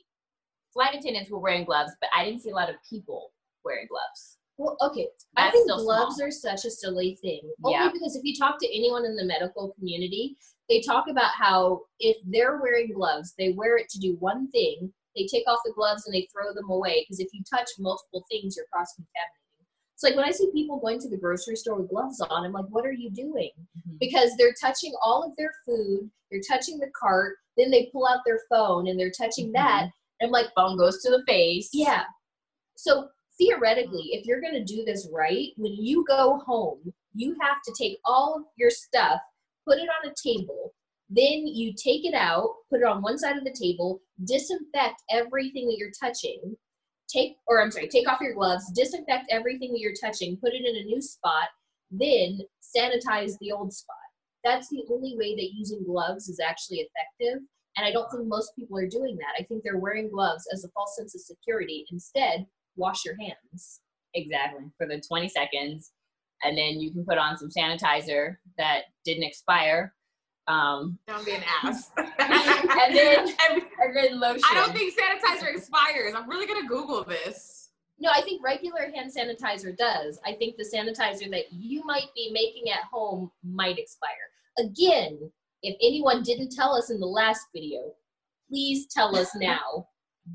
flight 0.72 0.94
attendants 0.94 1.30
were 1.30 1.40
wearing 1.40 1.64
gloves, 1.64 1.92
but 2.00 2.10
I 2.14 2.24
didn't 2.24 2.42
see 2.42 2.50
a 2.50 2.54
lot 2.54 2.70
of 2.70 2.76
people 2.88 3.32
wearing 3.64 3.86
gloves. 3.88 4.38
Well, 4.60 4.76
okay. 4.82 5.08
I 5.38 5.50
think 5.50 5.70
gloves 5.70 6.16
small. 6.16 6.28
are 6.28 6.30
such 6.30 6.66
a 6.66 6.70
silly 6.70 7.16
thing. 7.22 7.40
Yeah. 7.66 7.80
Only 7.80 7.92
because 7.94 8.14
if 8.14 8.22
you 8.24 8.36
talk 8.36 8.58
to 8.60 8.76
anyone 8.76 9.06
in 9.06 9.16
the 9.16 9.24
medical 9.24 9.72
community, 9.78 10.36
they 10.68 10.82
talk 10.82 11.06
about 11.08 11.30
how 11.32 11.80
if 11.98 12.18
they're 12.26 12.60
wearing 12.60 12.92
gloves, 12.92 13.32
they 13.38 13.52
wear 13.52 13.78
it 13.78 13.88
to 13.88 13.98
do 13.98 14.16
one 14.20 14.50
thing, 14.50 14.92
they 15.16 15.26
take 15.26 15.48
off 15.48 15.60
the 15.64 15.72
gloves 15.74 16.04
and 16.04 16.14
they 16.14 16.28
throw 16.30 16.52
them 16.52 16.68
away 16.68 17.02
because 17.02 17.20
if 17.20 17.28
you 17.32 17.42
touch 17.50 17.70
multiple 17.78 18.26
things, 18.30 18.54
you're 18.54 18.66
cross 18.70 18.92
contaminating. 18.94 19.34
It's 19.94 20.02
like 20.02 20.14
when 20.14 20.28
I 20.28 20.30
see 20.30 20.50
people 20.52 20.78
going 20.78 21.00
to 21.00 21.08
the 21.08 21.16
grocery 21.16 21.56
store 21.56 21.80
with 21.80 21.88
gloves 21.88 22.20
on, 22.20 22.44
I'm 22.44 22.52
like, 22.52 22.66
what 22.68 22.84
are 22.84 22.92
you 22.92 23.10
doing? 23.10 23.50
Mm-hmm. 23.56 23.96
Because 23.98 24.36
they're 24.36 24.54
touching 24.60 24.92
all 25.02 25.24
of 25.24 25.34
their 25.38 25.52
food, 25.64 26.10
they're 26.30 26.42
touching 26.46 26.78
the 26.78 26.90
cart, 26.98 27.36
then 27.56 27.70
they 27.70 27.88
pull 27.92 28.06
out 28.06 28.20
their 28.26 28.40
phone 28.50 28.88
and 28.88 29.00
they're 29.00 29.10
touching 29.10 29.46
mm-hmm. 29.46 29.54
that. 29.54 29.88
And 30.20 30.28
I'm 30.28 30.30
like, 30.30 30.52
phone 30.54 30.76
goes 30.76 31.02
to 31.02 31.10
the 31.10 31.24
face. 31.26 31.70
Yeah. 31.72 32.04
So 32.76 33.08
theoretically, 33.40 34.10
if 34.12 34.26
you're 34.26 34.40
going 34.40 34.54
to 34.54 34.64
do 34.64 34.84
this 34.84 35.08
right, 35.12 35.48
when 35.56 35.72
you 35.72 36.04
go 36.06 36.38
home, 36.46 36.92
you 37.14 37.36
have 37.40 37.62
to 37.64 37.74
take 37.78 37.98
all 38.04 38.36
of 38.36 38.42
your 38.56 38.70
stuff, 38.70 39.20
put 39.66 39.78
it 39.78 39.88
on 39.88 40.10
a 40.10 40.14
table, 40.22 40.74
then 41.08 41.46
you 41.46 41.72
take 41.72 42.04
it 42.04 42.14
out, 42.14 42.50
put 42.68 42.80
it 42.80 42.86
on 42.86 43.02
one 43.02 43.18
side 43.18 43.36
of 43.36 43.44
the 43.44 43.56
table, 43.58 44.00
disinfect 44.24 45.02
everything 45.10 45.66
that 45.66 45.76
you're 45.78 45.90
touching, 45.98 46.56
take, 47.08 47.36
or 47.48 47.60
I'm 47.60 47.70
sorry, 47.70 47.88
take 47.88 48.08
off 48.08 48.20
your 48.20 48.34
gloves, 48.34 48.70
disinfect 48.72 49.26
everything 49.30 49.72
that 49.72 49.80
you're 49.80 49.94
touching, 50.00 50.36
put 50.36 50.52
it 50.52 50.64
in 50.64 50.76
a 50.76 50.84
new 50.84 51.00
spot, 51.00 51.48
then 51.90 52.40
sanitize 52.62 53.32
the 53.40 53.50
old 53.50 53.72
spot. 53.72 53.96
That's 54.44 54.68
the 54.68 54.84
only 54.90 55.16
way 55.16 55.34
that 55.34 55.52
using 55.52 55.82
gloves 55.84 56.28
is 56.28 56.40
actually 56.40 56.78
effective. 56.78 57.42
And 57.76 57.86
I 57.86 57.92
don't 57.92 58.10
think 58.10 58.26
most 58.26 58.54
people 58.56 58.78
are 58.78 58.86
doing 58.86 59.16
that. 59.16 59.34
I 59.38 59.44
think 59.44 59.62
they're 59.62 59.78
wearing 59.78 60.10
gloves 60.10 60.44
as 60.52 60.64
a 60.64 60.68
false 60.68 60.96
sense 60.96 61.14
of 61.14 61.20
security. 61.20 61.84
Instead, 61.90 62.46
wash 62.76 63.04
your 63.04 63.16
hands. 63.18 63.80
Exactly. 64.14 64.64
For 64.76 64.86
the 64.86 65.00
20 65.00 65.28
seconds. 65.28 65.92
And 66.42 66.56
then 66.56 66.80
you 66.80 66.90
can 66.90 67.04
put 67.04 67.18
on 67.18 67.36
some 67.36 67.50
sanitizer 67.50 68.36
that 68.56 68.84
didn't 69.04 69.24
expire 69.24 69.92
um, 70.50 70.98
don't 71.06 71.24
be 71.24 71.32
an 71.32 71.42
ass. 71.62 71.90
and 71.96 72.96
then 72.96 73.28
and 73.48 73.96
then 73.96 74.20
lotion. 74.20 74.42
I 74.50 74.54
don't 74.54 74.72
think 74.72 74.92
sanitizer 74.94 75.54
expires. 75.54 76.14
I'm 76.14 76.28
really 76.28 76.46
gonna 76.46 76.66
Google 76.66 77.04
this. 77.04 77.70
No, 78.00 78.10
I 78.10 78.22
think 78.22 78.42
regular 78.42 78.90
hand 78.94 79.12
sanitizer 79.14 79.76
does. 79.76 80.18
I 80.24 80.32
think 80.34 80.56
the 80.56 80.64
sanitizer 80.64 81.30
that 81.30 81.52
you 81.52 81.84
might 81.84 82.06
be 82.14 82.30
making 82.32 82.70
at 82.72 82.84
home 82.90 83.30
might 83.44 83.78
expire. 83.78 84.10
Again, 84.58 85.18
if 85.62 85.76
anyone 85.82 86.22
didn't 86.22 86.50
tell 86.50 86.74
us 86.74 86.90
in 86.90 86.98
the 86.98 87.06
last 87.06 87.46
video, 87.54 87.92
please 88.48 88.86
tell 88.86 89.14
us 89.16 89.30
now. 89.36 89.86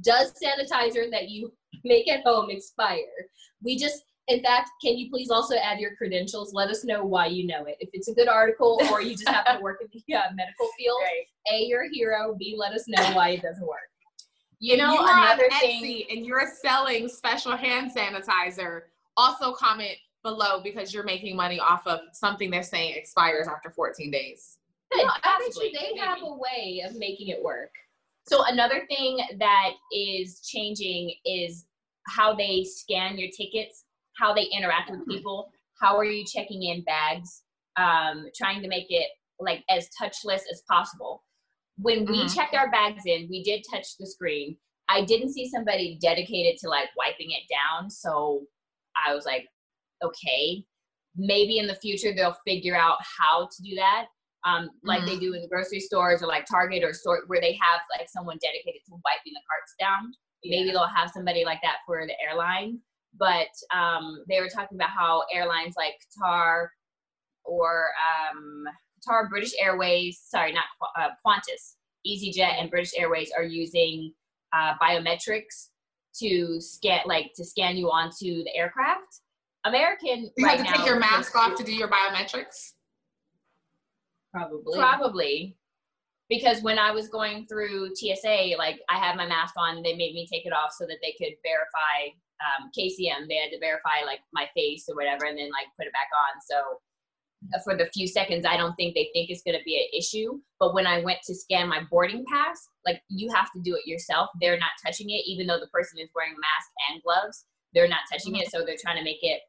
does 0.02 0.34
sanitizer 0.34 1.10
that 1.12 1.30
you 1.30 1.52
make 1.84 2.10
at 2.10 2.24
home 2.24 2.50
expire? 2.50 3.30
We 3.64 3.78
just 3.78 4.04
in 4.28 4.42
fact, 4.42 4.72
can 4.82 4.98
you 4.98 5.10
please 5.10 5.30
also 5.30 5.56
add 5.56 5.80
your 5.80 5.96
credentials? 5.96 6.52
Let 6.54 6.70
us 6.70 6.84
know 6.84 7.06
why 7.06 7.28
you 7.28 7.46
know 7.46 7.66
it. 7.66 7.78
If 7.80 7.90
it's 7.94 8.08
a 8.08 8.14
good 8.14 8.28
article 8.28 8.80
or 8.92 9.02
you 9.02 9.12
just 9.12 9.30
happen 9.30 9.58
to 9.58 9.62
work 9.62 9.82
in 9.82 9.88
the 9.92 10.16
uh, 10.16 10.32
medical 10.34 10.68
field, 10.78 11.00
right. 11.04 11.54
A, 11.54 11.66
you're 11.66 11.84
a 11.84 11.90
hero. 11.92 12.36
B, 12.38 12.56
let 12.58 12.74
us 12.74 12.86
know 12.88 13.04
why 13.16 13.30
it 13.30 13.44
doesn't 13.44 13.66
work. 13.66 13.78
You 14.60 14.78
know, 14.78 14.94
you 14.94 15.00
another 15.02 15.44
on 15.52 15.60
thing, 15.60 15.84
Etsy 15.84 16.06
and 16.16 16.26
you're 16.26 16.50
selling 16.60 17.08
special 17.08 17.56
hand 17.56 17.92
sanitizer. 17.96 18.82
Also, 19.16 19.54
comment 19.54 19.96
below 20.24 20.60
because 20.64 20.92
you're 20.92 21.04
making 21.04 21.36
money 21.36 21.60
off 21.60 21.86
of 21.86 22.00
something 22.14 22.50
they're 22.50 22.64
saying 22.64 22.96
expires 22.96 23.48
after 23.48 23.70
14 23.70 24.10
days. 24.10 24.58
No, 24.94 25.04
I 25.04 25.40
bet 25.40 25.64
you 25.64 25.72
they 25.72 26.00
have 26.00 26.20
a 26.24 26.34
way 26.34 26.82
of 26.84 26.98
making 26.98 27.28
it 27.28 27.44
work. 27.44 27.72
So 28.28 28.44
another 28.46 28.86
thing 28.88 29.20
that 29.40 29.72
is 29.94 30.42
changing 30.42 31.14
is 31.26 31.66
how 32.08 32.36
they 32.36 32.64
scan 32.64 33.18
your 33.18 33.30
tickets 33.36 33.86
how 34.18 34.34
they 34.34 34.44
interact 34.44 34.90
with 34.90 35.08
people. 35.08 35.52
How 35.82 35.98
are 35.98 36.06
you 36.06 36.26
checking 36.26 36.64
in 36.64 36.84
bags? 36.84 37.44
Um, 37.78 38.28
trying 38.36 38.62
to 38.62 38.68
make 38.68 38.88
it 38.90 39.10
like 39.40 39.64
as 39.70 39.90
touchless 40.02 40.42
as 40.52 40.64
possible. 40.70 41.24
When 41.78 42.06
we 42.06 42.20
mm-hmm. 42.20 42.34
checked 42.34 42.56
our 42.56 42.72
bags 42.72 43.04
in 43.06 43.28
we 43.30 43.44
did 43.44 43.66
touch 43.70 43.98
the 44.00 44.08
screen. 44.08 44.58
I 44.88 45.04
didn't 45.04 45.34
see 45.34 45.50
somebody 45.50 45.98
dedicated 46.02 46.58
to 46.60 46.70
like 46.70 46.90
wiping 46.98 47.32
it 47.32 47.44
down. 47.50 47.90
So 47.90 48.46
i 49.06 49.14
was 49.14 49.26
like 49.26 49.46
okay 50.02 50.64
maybe 51.18 51.58
in 51.58 51.68
the 51.68 51.76
future 51.76 52.14
they'll 52.16 52.38
figure 52.46 52.76
out 52.76 52.98
how 53.20 53.50
to 53.54 53.64
do 53.64 53.76
that 53.76 54.06
um, 54.46 54.70
like 54.84 55.00
mm-hmm. 55.00 55.10
they 55.10 55.20
do 55.20 55.34
in 55.34 55.42
the 55.42 55.48
grocery 55.48 55.80
stores 55.80 56.22
or 56.22 56.28
like 56.28 56.46
target 56.46 56.84
or 56.84 56.94
store 56.94 57.24
where 57.28 57.42
they 57.42 57.54
have 57.54 57.82
like 57.98 58.08
someone 58.10 58.38
dedicated 58.42 58.82
to 58.86 58.92
wiping 58.92 59.34
the 59.34 59.42
carts 59.50 59.74
down 59.80 60.12
maybe 60.44 60.70
they'll 60.70 60.88
have 60.88 61.10
somebody 61.12 61.44
like 61.44 61.60
that 61.64 61.78
for 61.86 62.06
the 62.06 62.14
airline 62.22 62.80
but 63.18 63.48
um, 63.74 64.24
they 64.28 64.40
were 64.42 64.50
talking 64.50 64.78
about 64.78 64.90
how 64.90 65.24
airlines 65.34 65.76
like 65.78 65.94
Qatar 66.20 66.68
or 67.44 67.90
um, 68.00 68.66
Qatar, 69.08 69.30
British 69.30 69.54
Airways, 69.60 70.22
sorry, 70.26 70.54
not 70.54 70.66
uh, 70.98 71.10
Qantas, 71.26 71.76
EasyJet, 72.08 72.60
and 72.60 72.70
British 72.70 72.92
Airways 72.98 73.32
are 73.36 73.44
using 73.44 74.14
uh, 74.54 74.74
biometrics 74.82 75.70
to 76.20 76.60
scan, 76.60 77.02
like 77.06 77.32
to 77.36 77.46
scan 77.46 77.78
you 77.78 77.88
onto 77.90 78.44
the 78.44 78.56
aircraft. 78.56 79.22
American, 79.66 80.30
you 80.38 80.46
right 80.46 80.58
have 80.58 80.66
to 80.66 80.72
now, 80.72 80.78
take 80.78 80.86
your 80.86 81.00
mask 81.00 81.36
off 81.36 81.56
to 81.56 81.64
do 81.64 81.74
your 81.74 81.90
biometrics. 81.90 82.74
Probably. 84.36 84.78
Probably. 84.78 85.58
Because 86.28 86.62
when 86.64 86.80
I 86.80 86.92
was 86.92 87.08
going 87.08 87.46
through 87.48 87.96
TSA, 87.96 88.56
like 88.58 88.80
I 88.90 88.98
had 88.98 89.16
my 89.16 89.28
mask 89.28 89.54
on, 89.58 89.84
they 89.84 89.96
made 89.96 90.14
me 90.14 90.28
take 90.32 90.46
it 90.46 90.54
off 90.54 90.72
so 90.78 90.86
that 90.88 90.98
they 91.02 91.14
could 91.18 91.36
verify 91.44 92.12
um, 92.44 92.70
KCM, 92.78 93.30
they 93.30 93.36
had 93.36 93.52
to 93.52 93.60
verify 93.60 94.04
like 94.06 94.20
my 94.34 94.48
face 94.56 94.86
or 94.90 94.96
whatever, 94.96 95.26
and 95.26 95.38
then 95.38 95.50
like 95.52 95.68
put 95.78 95.88
it 95.88 95.94
back 95.94 96.10
on. 96.12 96.42
So 96.42 96.80
uh, 97.54 97.60
for 97.64 97.78
the 97.78 97.90
few 97.94 98.08
seconds, 98.08 98.46
I 98.46 98.58
don't 98.58 98.76
think 98.76 98.96
they 98.96 99.10
think 99.14 99.30
it's 99.30 99.44
going 99.44 99.58
to 99.58 99.64
be 99.64 99.78
an 99.78 99.98
issue. 99.98 100.40
But 100.60 100.74
when 100.74 100.88
I 100.88 101.02
went 101.02 101.20
to 101.28 101.36
scan 101.36 101.70
my 101.70 101.82
boarding 101.90 102.26
pass, 102.26 102.68
like 102.86 103.02
you 103.10 103.32
have 103.34 103.52
to 103.54 103.62
do 103.62 103.76
it 103.76 103.88
yourself. 103.88 104.30
They're 104.42 104.58
not 104.58 104.72
touching 104.86 105.12
it, 105.12 105.24
even 105.26 105.48
though 105.48 105.60
the 105.60 105.68
person 105.68 106.00
is 106.00 106.10
wearing 106.16 106.34
a 106.34 106.42
mask 106.42 106.70
and 106.90 107.04
gloves. 107.04 107.46
They're 107.74 107.88
not 107.88 108.08
touching 108.12 108.36
it, 108.36 108.50
so 108.50 108.66
they're 108.66 108.78
trying 108.82 108.98
to 108.98 109.04
make 109.04 109.22
it 109.22 109.42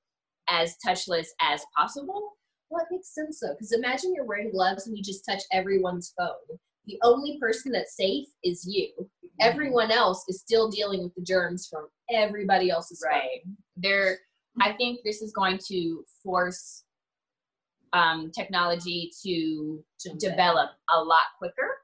as 0.49 0.76
touchless 0.85 1.28
as 1.40 1.64
possible. 1.76 2.37
Well, 2.70 2.82
it 2.82 2.94
makes 2.94 3.14
sense 3.14 3.40
though, 3.40 3.52
because 3.52 3.73
imagine 3.73 4.14
you're 4.14 4.25
wearing 4.25 4.50
gloves 4.50 4.87
and 4.87 4.96
you 4.96 5.02
just 5.02 5.25
touch 5.25 5.42
everyone's 5.52 6.12
phone. 6.18 6.58
The 6.87 6.99
only 7.02 7.38
person 7.38 7.73
that's 7.73 7.96
safe 7.96 8.26
is 8.44 8.66
you. 8.66 8.90
Everyone 9.40 9.90
else 9.90 10.25
is 10.28 10.40
still 10.40 10.70
dealing 10.70 11.02
with 11.02 11.14
the 11.14 11.23
germs 11.23 11.68
from 11.70 11.88
everybody 12.11 12.70
else's 12.70 13.02
right. 13.04 13.42
Phone. 13.44 13.56
There, 13.76 14.18
I 14.61 14.73
think 14.73 15.00
this 15.04 15.20
is 15.20 15.32
going 15.32 15.58
to 15.68 16.04
force 16.23 16.85
um, 17.92 18.30
technology 18.35 19.11
to 19.25 19.85
Jump 20.02 20.18
develop 20.18 20.70
in. 20.70 20.96
a 20.96 21.02
lot 21.02 21.25
quicker 21.38 21.78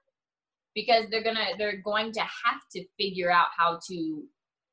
because 0.74 1.06
they're 1.10 1.22
gonna 1.22 1.48
they're 1.58 1.82
going 1.82 2.12
to 2.12 2.20
have 2.20 2.60
to 2.72 2.84
figure 2.98 3.30
out 3.30 3.48
how 3.56 3.78
to 3.88 4.22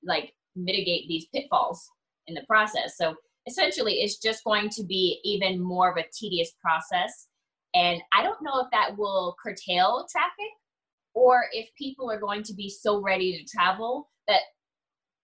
like 0.04 0.34
mitigate 0.56 1.08
these 1.08 1.26
pitfalls 1.34 1.90
in 2.28 2.36
the 2.36 2.44
process. 2.48 2.98
So 2.98 3.16
essentially, 3.50 3.96
it's 3.96 4.18
just 4.18 4.44
going 4.44 4.70
to 4.70 4.84
be 4.84 5.20
even 5.24 5.60
more 5.60 5.92
of 5.92 5.98
a 5.98 6.06
tedious 6.14 6.52
process. 6.62 7.28
And 7.74 8.02
I 8.14 8.24
don't 8.24 8.42
know 8.42 8.62
if 8.62 8.68
that 8.72 8.98
will 8.98 9.36
curtail 9.44 10.08
traffic 10.12 10.52
or 11.14 11.46
if 11.52 11.70
people 11.78 12.10
are 12.10 12.20
going 12.20 12.44
to 12.44 12.54
be 12.54 12.70
so 12.70 13.02
ready 13.02 13.38
to 13.38 13.58
travel 13.58 14.10
that 14.28 14.42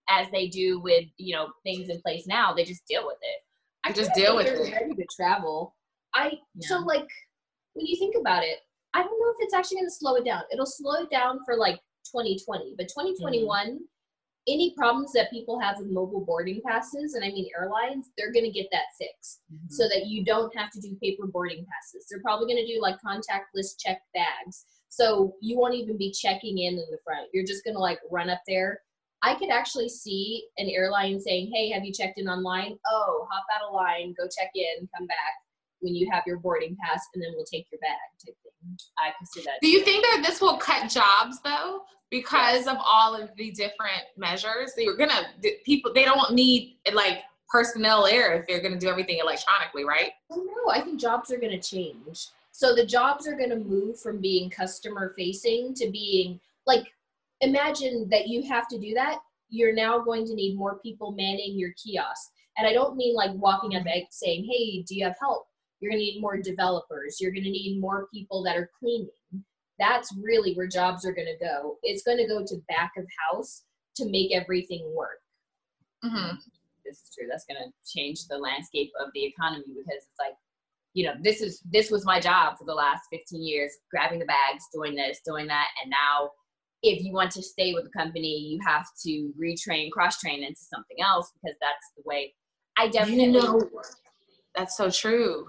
as 0.09 0.27
they 0.31 0.47
do 0.47 0.79
with 0.79 1.05
you 1.17 1.35
know 1.35 1.47
things 1.63 1.89
in 1.89 1.99
place 2.01 2.27
now 2.27 2.53
they 2.53 2.63
just 2.63 2.85
deal 2.87 3.05
with 3.05 3.17
it 3.21 3.41
i 3.85 3.91
just 3.91 4.13
deal 4.13 4.35
with 4.35 4.45
it 4.45 4.73
ready 4.73 4.93
to 4.93 5.05
travel 5.15 5.75
i 6.13 6.31
yeah. 6.55 6.67
so 6.67 6.79
like 6.79 7.07
when 7.73 7.85
you 7.85 7.95
think 7.97 8.15
about 8.19 8.43
it 8.43 8.59
i 8.93 8.99
don't 8.99 9.19
know 9.19 9.29
if 9.31 9.37
it's 9.39 9.53
actually 9.53 9.77
going 9.77 9.87
to 9.87 9.95
slow 9.95 10.15
it 10.15 10.25
down 10.25 10.41
it'll 10.51 10.65
slow 10.65 11.01
it 11.01 11.09
down 11.09 11.39
for 11.43 11.55
like 11.55 11.79
2020 12.05 12.75
but 12.77 12.87
2021 12.87 13.65
mm-hmm. 13.65 13.77
Any 14.47 14.73
problems 14.77 15.11
that 15.13 15.31
people 15.31 15.59
have 15.59 15.77
with 15.79 15.87
mobile 15.87 16.23
boarding 16.23 16.61
passes 16.65 17.13
and 17.13 17.23
i 17.23 17.29
mean 17.29 17.49
airlines 17.57 18.09
they're 18.17 18.31
going 18.31 18.45
to 18.45 18.51
get 18.51 18.67
that 18.71 18.93
fixed 18.99 19.41
mm-hmm. 19.53 19.67
so 19.69 19.87
that 19.87 20.05
you 20.07 20.23
don't 20.23 20.55
have 20.55 20.71
to 20.71 20.79
do 20.79 20.95
paper 21.01 21.25
boarding 21.27 21.65
passes 21.65 22.05
they're 22.09 22.21
probably 22.21 22.45
going 22.45 22.63
to 22.63 22.73
do 22.73 22.81
like 22.81 22.95
contactless 23.05 23.75
check 23.79 23.99
bags 24.13 24.65
so 24.89 25.33
you 25.41 25.57
won't 25.57 25.73
even 25.73 25.97
be 25.97 26.11
checking 26.11 26.59
in 26.59 26.73
in 26.73 26.85
the 26.91 26.99
front 27.03 27.27
you're 27.33 27.45
just 27.45 27.63
going 27.63 27.75
to 27.75 27.81
like 27.81 27.99
run 28.11 28.29
up 28.29 28.41
there 28.47 28.79
I 29.25 29.33
could 29.33 29.49
actually 29.49 29.89
see 29.89 30.45
an 30.59 30.69
airline 30.69 31.19
saying, 31.19 31.51
"Hey, 31.51 31.71
have 31.71 31.83
you 31.83 31.91
checked 31.91 32.19
in 32.19 32.27
online? 32.27 32.77
Oh, 32.85 33.27
hop 33.31 33.43
out 33.55 33.67
of 33.67 33.73
line, 33.73 34.13
go 34.15 34.25
check 34.25 34.51
in, 34.53 34.87
come 34.95 35.07
back 35.07 35.33
when 35.79 35.95
you 35.95 36.07
have 36.11 36.23
your 36.27 36.37
boarding 36.37 36.77
pass, 36.79 37.01
and 37.13 37.23
then 37.23 37.31
we'll 37.35 37.45
take 37.45 37.65
your 37.71 37.79
bag." 37.79 37.97
Type 38.23 38.35
thing. 38.43 38.51
I 38.97 39.11
could 39.17 39.27
see 39.27 39.41
that. 39.41 39.59
Do 39.61 39.67
you 39.67 39.83
think 39.83 40.03
that 40.03 40.23
this 40.25 40.41
will 40.41 40.57
cut 40.57 40.89
jobs 40.89 41.39
though, 41.43 41.81
because 42.09 42.65
yes. 42.65 42.67
of 42.67 42.77
all 42.83 43.15
of 43.15 43.29
the 43.35 43.51
different 43.51 44.03
measures? 44.17 44.73
They're 44.75 44.97
gonna 44.97 45.33
people. 45.65 45.93
They 45.93 46.05
don't 46.05 46.33
need 46.33 46.77
like 46.93 47.19
personnel 47.49 48.03
there 48.03 48.33
if 48.33 48.47
they're 48.47 48.61
gonna 48.61 48.79
do 48.79 48.89
everything 48.89 49.19
electronically, 49.19 49.85
right? 49.85 50.11
No, 50.31 50.71
I 50.71 50.81
think 50.81 50.99
jobs 50.99 51.31
are 51.31 51.37
gonna 51.37 51.61
change. 51.61 52.27
So 52.51 52.73
the 52.73 52.85
jobs 52.85 53.27
are 53.27 53.37
gonna 53.37 53.57
move 53.57 53.99
from 53.99 54.21
being 54.21 54.49
customer 54.49 55.13
facing 55.17 55.73
to 55.75 55.89
being 55.89 56.39
like 56.65 56.87
imagine 57.41 58.07
that 58.09 58.27
you 58.27 58.43
have 58.43 58.67
to 58.69 58.79
do 58.79 58.93
that 58.93 59.19
you're 59.49 59.73
now 59.73 59.99
going 59.99 60.25
to 60.25 60.33
need 60.33 60.57
more 60.57 60.79
people 60.79 61.11
manning 61.11 61.57
your 61.57 61.71
kiosk 61.81 62.31
and 62.57 62.67
i 62.67 62.73
don't 62.73 62.95
mean 62.95 63.15
like 63.15 63.31
walking 63.35 63.75
up 63.75 63.85
and 63.85 64.03
saying 64.09 64.43
hey 64.49 64.81
do 64.83 64.95
you 64.95 65.03
have 65.03 65.15
help 65.19 65.47
you're 65.85 65.91
going 65.91 65.99
to 65.99 66.05
need 66.05 66.21
more 66.21 66.37
developers 66.37 67.17
you're 67.19 67.31
going 67.31 67.43
to 67.43 67.49
need 67.51 67.79
more 67.79 68.07
people 68.11 68.43
that 68.43 68.57
are 68.57 68.69
cleaning 68.79 69.09
that's 69.79 70.13
really 70.21 70.53
where 70.53 70.67
jobs 70.67 71.05
are 71.05 71.13
going 71.13 71.27
to 71.27 71.43
go. 71.43 71.77
It's 71.83 72.03
going 72.03 72.17
to 72.17 72.27
go 72.27 72.45
to 72.45 72.61
back 72.69 72.91
of 72.97 73.05
house 73.31 73.63
to 73.97 74.09
make 74.09 74.33
everything 74.33 74.91
work. 74.95 75.19
Mm-hmm. 76.03 76.35
This 76.85 76.97
is 76.97 77.11
true. 77.17 77.27
That's 77.29 77.45
going 77.45 77.59
to 77.61 77.71
change 77.91 78.27
the 78.27 78.37
landscape 78.37 78.91
of 78.99 79.09
the 79.13 79.25
economy 79.25 79.65
because 79.67 80.03
it's 80.03 80.19
like, 80.19 80.35
you 80.93 81.05
know, 81.05 81.13
this 81.21 81.41
is 81.41 81.61
this 81.69 81.91
was 81.91 82.05
my 82.05 82.19
job 82.19 82.57
for 82.57 82.65
the 82.65 82.73
last 82.73 83.03
15 83.11 83.41
years, 83.41 83.71
grabbing 83.91 84.19
the 84.19 84.25
bags, 84.25 84.63
doing 84.73 84.95
this, 84.95 85.19
doing 85.25 85.47
that, 85.47 85.67
and 85.81 85.89
now 85.89 86.29
if 86.83 87.03
you 87.03 87.11
want 87.11 87.31
to 87.31 87.41
stay 87.41 87.73
with 87.73 87.83
the 87.83 87.89
company, 87.89 88.37
you 88.37 88.59
have 88.65 88.85
to 89.03 89.33
retrain, 89.41 89.89
cross 89.89 90.19
train 90.19 90.43
into 90.43 90.59
something 90.59 90.97
else 91.01 91.31
because 91.33 91.57
that's 91.59 91.91
the 91.97 92.03
way. 92.05 92.33
I 92.77 92.87
definitely 92.87 93.25
you 93.25 93.31
know. 93.31 93.59
That's 94.55 94.77
so 94.77 94.89
true. 94.89 95.47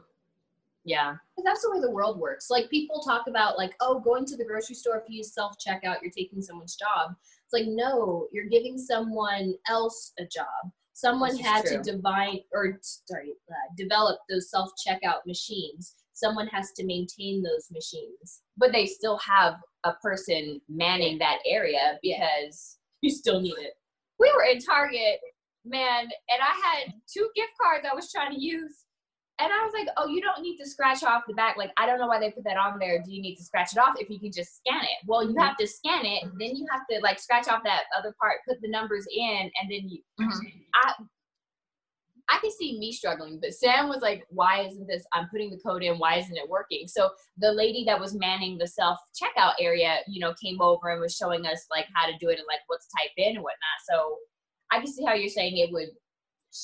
Yeah. 0.87 1.16
That's 1.45 1.62
the 1.62 1.71
way 1.73 1.81
the 1.81 1.90
world 1.90 2.19
works. 2.19 2.49
Like 2.49 2.71
people 2.71 3.00
talk 3.00 3.26
about 3.26 3.59
like, 3.59 3.75
oh, 3.81 3.99
going 3.99 4.25
to 4.26 4.37
the 4.37 4.45
grocery 4.45 4.76
store, 4.76 4.97
if 4.97 5.02
you 5.09 5.19
use 5.19 5.35
self 5.35 5.57
checkout, 5.59 5.97
you're 6.00 6.12
taking 6.16 6.40
someone's 6.40 6.76
job. 6.76 7.11
It's 7.45 7.52
like, 7.52 7.66
no, 7.66 8.28
you're 8.33 8.49
giving 8.49 8.78
someone 8.78 9.55
else 9.69 10.12
a 10.19 10.25
job. 10.25 10.73
Someone 10.93 11.37
had 11.37 11.64
true. 11.64 11.83
to 11.83 11.93
divine 11.93 12.40
or 12.52 12.78
sorry, 12.81 13.33
uh, 13.50 13.75
develop 13.76 14.21
those 14.31 14.49
self 14.49 14.71
checkout 14.87 15.26
machines. 15.26 15.97
Someone 16.12 16.47
has 16.47 16.71
to 16.73 16.87
maintain 16.87 17.43
those 17.43 17.69
machines. 17.73 18.43
But 18.57 18.73
they 18.73 18.87
still 18.87 19.19
have 19.19 19.57
a 19.85 19.93
person 19.95 20.61
manning 20.69 21.19
that 21.19 21.38
area 21.47 21.99
because 22.00 22.78
you 23.02 23.11
still 23.11 23.40
need 23.40 23.59
it. 23.59 23.75
We 24.19 24.33
were 24.35 24.45
in 24.45 24.61
Target, 24.61 25.19
man, 25.64 26.05
and 26.05 26.40
I 26.40 26.61
had 26.64 26.95
two 27.12 27.28
gift 27.35 27.52
cards 27.61 27.87
I 27.90 27.95
was 27.95 28.11
trying 28.11 28.33
to 28.33 28.40
use 28.40 28.86
and 29.38 29.52
I 29.52 29.64
was 29.64 29.73
like, 29.75 29.88
oh, 29.99 30.09
you 30.09 30.23
don't 30.23 30.43
need 30.43 30.57
to 30.59 30.69
scratch 30.69 31.02
off 31.02 31.25
the 31.28 31.35
back. 31.35 31.57
Like, 31.59 31.71
I 31.76 31.85
don't 31.85 31.99
know 31.99 32.07
why 32.07 32.19
they 32.19 32.31
put 32.31 32.45
that 32.45 32.57
on 32.57 32.78
there. 32.78 33.02
Do 33.02 33.12
you 33.12 33.21
need 33.21 33.37
to 33.37 33.45
scratch 33.45 33.73
it 33.73 33.78
off 33.78 33.97
if 33.99 34.09
you 34.09 34.19
can 34.19 34.33
just 34.33 34.57
scan 34.57 34.83
it? 34.83 35.07
Well, 35.07 35.28
you 35.28 35.37
have 35.38 35.57
to 35.59 35.66
scan 35.66 36.07
it, 36.07 36.25
then 36.38 36.57
you 36.57 36.66
have 36.71 36.87
to 36.90 37.00
like 37.02 37.19
scratch 37.19 37.47
off 37.49 37.62
that 37.64 37.85
other 37.97 38.14
part, 38.21 38.38
put 38.49 38.61
the 38.62 38.71
numbers 38.71 39.07
in, 39.14 39.50
and 39.61 39.71
then 39.71 39.88
you. 39.88 40.00
Mm-hmm. 40.21 40.47
I 40.75 40.93
I 42.28 42.38
can 42.40 42.50
see 42.50 42.78
me 42.78 42.90
struggling, 42.90 43.38
but 43.40 43.55
Sam 43.55 43.88
was 43.88 44.02
like, 44.02 44.25
why 44.31 44.62
isn't 44.62 44.88
this? 44.88 45.05
I'm 45.12 45.28
putting 45.28 45.50
the 45.50 45.59
code 45.59 45.85
in. 45.85 45.97
Why 45.99 46.16
isn't 46.16 46.37
it 46.37 46.49
working? 46.49 46.88
So 46.88 47.11
the 47.38 47.52
lady 47.52 47.85
that 47.85 48.00
was 48.00 48.14
manning 48.14 48.59
the 48.59 48.66
self 48.66 48.99
checkout 49.14 49.52
area, 49.61 49.99
you 50.09 50.19
know, 50.19 50.35
came 50.43 50.61
over 50.61 50.88
and 50.88 51.00
was 51.00 51.14
showing 51.14 51.47
us 51.47 51.66
like 51.71 51.87
how 51.95 52.07
to 52.07 52.19
do 52.19 52.28
it 52.31 52.38
and 52.38 52.47
like 52.49 52.61
what 52.66 52.81
to 52.81 52.87
type 52.99 53.12
in 53.16 53.37
and 53.37 53.45
whatnot. 53.45 53.78
So 53.88 54.16
I 54.73 54.78
can 54.78 54.93
see 54.93 55.05
how 55.05 55.14
you're 55.14 55.28
saying 55.28 55.57
it 55.57 55.73
would 55.73 55.90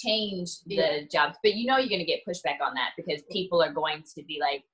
change 0.00 0.60
the 0.66 0.74
yeah. 0.74 1.00
jobs 1.10 1.36
but 1.42 1.54
you 1.54 1.66
know 1.66 1.76
you're 1.78 1.88
going 1.88 1.98
to 1.98 2.04
get 2.04 2.20
pushback 2.28 2.64
on 2.64 2.74
that 2.74 2.90
because 2.96 3.22
people 3.30 3.62
are 3.62 3.72
going 3.72 4.02
to 4.14 4.22
be 4.24 4.38
like 4.40 4.64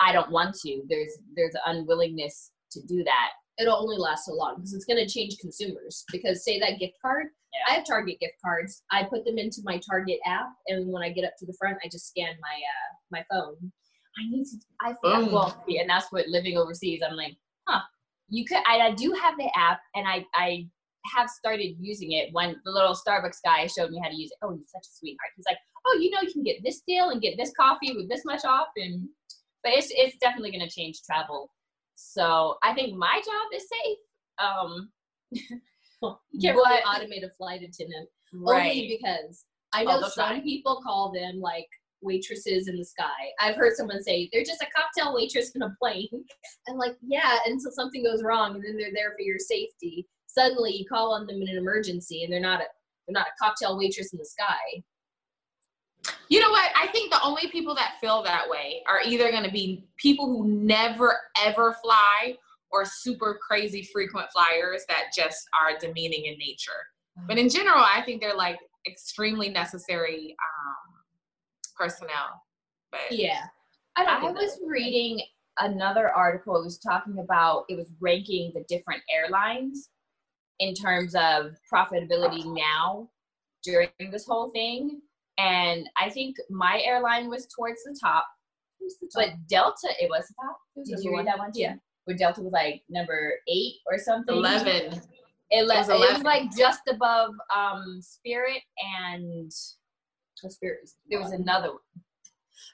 i 0.00 0.12
don't 0.12 0.30
want 0.30 0.54
to. 0.54 0.82
There's 0.88 1.18
there's 1.34 1.54
an 1.54 1.76
unwillingness 1.76 2.52
to 2.72 2.80
do 2.86 3.04
that. 3.04 3.30
It'll 3.58 3.76
only 3.76 3.98
last 3.98 4.26
so 4.26 4.34
long 4.34 4.56
because 4.56 4.74
it's 4.74 4.84
going 4.84 5.04
to 5.04 5.12
change 5.12 5.36
consumers 5.38 6.04
because 6.10 6.44
say 6.44 6.58
that 6.60 6.78
gift 6.78 6.94
card 7.02 7.26
yeah. 7.52 7.72
i 7.72 7.76
have 7.76 7.86
target 7.86 8.18
gift 8.20 8.34
cards. 8.44 8.82
I 8.90 9.04
put 9.04 9.24
them 9.24 9.38
into 9.38 9.60
my 9.64 9.78
target 9.78 10.18
app 10.26 10.48
and 10.68 10.90
when 10.92 11.02
i 11.02 11.10
get 11.10 11.24
up 11.24 11.34
to 11.38 11.46
the 11.46 11.54
front 11.58 11.78
i 11.84 11.88
just 11.88 12.08
scan 12.08 12.34
my 12.40 12.56
uh 12.56 12.92
my 13.10 13.24
phone. 13.30 13.72
I 14.18 14.28
need 14.30 14.44
to 14.44 14.56
i 14.80 14.94
feel 15.02 15.32
wealthy, 15.32 15.78
and 15.78 15.88
that's 15.88 16.10
what 16.10 16.28
living 16.28 16.56
overseas 16.56 17.02
i'm 17.06 17.16
like 17.16 17.36
huh 17.68 17.80
you 18.28 18.44
could 18.44 18.58
I, 18.66 18.78
I 18.78 18.90
do 18.92 19.12
have 19.20 19.36
the 19.36 19.50
app 19.56 19.80
and 19.94 20.06
i 20.06 20.24
i 20.34 20.66
have 21.06 21.28
started 21.28 21.76
using 21.80 22.12
it 22.12 22.28
when 22.32 22.56
the 22.64 22.70
little 22.70 22.94
Starbucks 22.94 23.38
guy 23.44 23.66
showed 23.66 23.90
me 23.90 24.00
how 24.02 24.08
to 24.08 24.14
use 24.16 24.30
it. 24.30 24.38
Oh, 24.42 24.54
he's 24.54 24.70
such 24.70 24.86
a 24.86 24.94
sweetheart. 24.94 25.32
He's 25.36 25.46
like, 25.48 25.58
oh, 25.86 25.98
you 26.00 26.10
know, 26.10 26.20
you 26.22 26.32
can 26.32 26.42
get 26.42 26.62
this 26.64 26.82
deal 26.86 27.10
and 27.10 27.20
get 27.20 27.36
this 27.36 27.52
coffee 27.58 27.94
with 27.96 28.08
this 28.08 28.24
much 28.24 28.44
off, 28.44 28.68
and 28.76 29.08
but 29.64 29.72
it's 29.72 29.88
it's 29.90 30.16
definitely 30.18 30.50
going 30.50 30.66
to 30.66 30.74
change 30.74 31.02
travel. 31.02 31.50
So 31.94 32.56
I 32.62 32.74
think 32.74 32.96
my 32.96 33.20
job 33.24 33.48
is 33.54 33.64
safe. 33.68 33.98
Um, 34.42 34.90
you 35.30 35.40
can't 36.42 36.56
really 36.56 36.82
automate 36.82 37.24
a 37.24 37.30
flight 37.36 37.62
attendant, 37.62 38.08
right? 38.34 38.70
Only 38.70 38.98
because 39.00 39.44
I 39.72 39.84
know 39.84 40.02
some 40.08 40.42
people 40.42 40.80
call 40.84 41.12
them 41.12 41.40
like 41.40 41.68
waitresses 42.02 42.68
in 42.68 42.76
the 42.76 42.84
sky. 42.84 43.06
I've 43.40 43.56
heard 43.56 43.76
someone 43.76 44.02
say 44.02 44.28
they're 44.32 44.44
just 44.44 44.62
a 44.62 44.66
cocktail 44.76 45.14
waitress 45.14 45.52
in 45.54 45.62
a 45.62 45.74
plane. 45.80 46.08
And 46.68 46.78
like, 46.78 46.96
yeah, 47.02 47.38
until 47.46 47.72
something 47.72 48.04
goes 48.04 48.22
wrong 48.22 48.54
and 48.54 48.64
then 48.64 48.76
they're 48.76 48.92
there 48.94 49.10
for 49.16 49.22
your 49.22 49.38
safety 49.38 50.06
suddenly 50.32 50.72
you 50.72 50.84
call 50.86 51.12
on 51.12 51.26
them 51.26 51.42
in 51.42 51.48
an 51.48 51.56
emergency 51.56 52.24
and 52.24 52.32
they're 52.32 52.40
not 52.40 52.60
a 52.60 52.64
they're 53.06 53.12
not 53.12 53.26
a 53.26 53.44
cocktail 53.44 53.76
waitress 53.76 54.12
in 54.12 54.18
the 54.18 54.24
sky. 54.24 54.82
You 56.28 56.40
know 56.40 56.50
what? 56.50 56.70
I 56.76 56.86
think 56.88 57.10
the 57.10 57.22
only 57.22 57.48
people 57.48 57.74
that 57.74 57.94
feel 58.00 58.22
that 58.22 58.48
way 58.48 58.82
are 58.86 59.00
either 59.04 59.30
going 59.30 59.44
to 59.44 59.50
be 59.50 59.86
people 59.96 60.26
who 60.26 60.48
never 60.48 61.18
ever 61.44 61.76
fly 61.82 62.36
or 62.70 62.84
super 62.84 63.38
crazy 63.46 63.88
frequent 63.92 64.26
flyers 64.32 64.84
that 64.88 65.12
just 65.14 65.46
are 65.60 65.78
demeaning 65.78 66.24
in 66.24 66.38
nature. 66.38 66.70
But 67.26 67.36
in 67.36 67.50
general 67.50 67.84
i 67.84 68.02
think 68.06 68.22
they're 68.22 68.34
like 68.34 68.58
extremely 68.88 69.48
necessary 69.48 70.34
um, 70.42 70.94
personnel. 71.76 72.42
But 72.90 73.00
yeah. 73.10 73.44
I, 73.96 74.04
I 74.04 74.30
was 74.30 74.58
reading 74.66 75.20
another 75.58 76.10
article 76.10 76.56
it 76.56 76.64
was 76.64 76.78
talking 76.78 77.18
about 77.18 77.64
it 77.68 77.76
was 77.76 77.90
ranking 78.00 78.50
the 78.54 78.64
different 78.68 79.02
airlines 79.12 79.90
in 80.58 80.74
terms 80.74 81.14
of 81.14 81.56
profitability 81.72 82.44
now 82.44 83.08
during 83.62 83.90
this 84.10 84.26
whole 84.26 84.50
thing. 84.50 85.00
And 85.38 85.88
I 85.98 86.10
think 86.10 86.36
my 86.50 86.82
airline 86.84 87.28
was 87.28 87.46
towards 87.46 87.82
the 87.84 87.96
top, 88.00 88.26
the 88.80 89.08
top? 89.08 89.10
but 89.14 89.48
Delta, 89.48 89.88
it 90.00 90.10
was 90.10 90.26
the 90.28 90.34
top. 90.42 90.56
Did 90.86 91.04
you 91.04 91.16
read 91.16 91.26
that 91.26 91.38
one 91.38 91.52
too? 91.52 91.60
Yeah. 91.60 91.74
Where 92.04 92.16
Delta 92.16 92.42
was 92.42 92.52
like 92.52 92.82
number 92.88 93.34
eight 93.48 93.76
or 93.90 93.98
something. 93.98 94.34
Eleven. 94.34 95.00
It, 95.50 95.66
le- 95.66 95.74
it, 95.74 95.78
was, 95.78 95.88
it 95.88 96.14
was 96.14 96.22
like 96.22 96.54
just 96.56 96.82
above 96.88 97.30
um, 97.54 98.00
Spirit 98.00 98.62
and 98.98 99.50
the 100.42 100.50
Spirit. 100.50 100.90
There 101.08 101.20
was 101.20 101.32
another 101.32 101.70
one. 101.70 101.78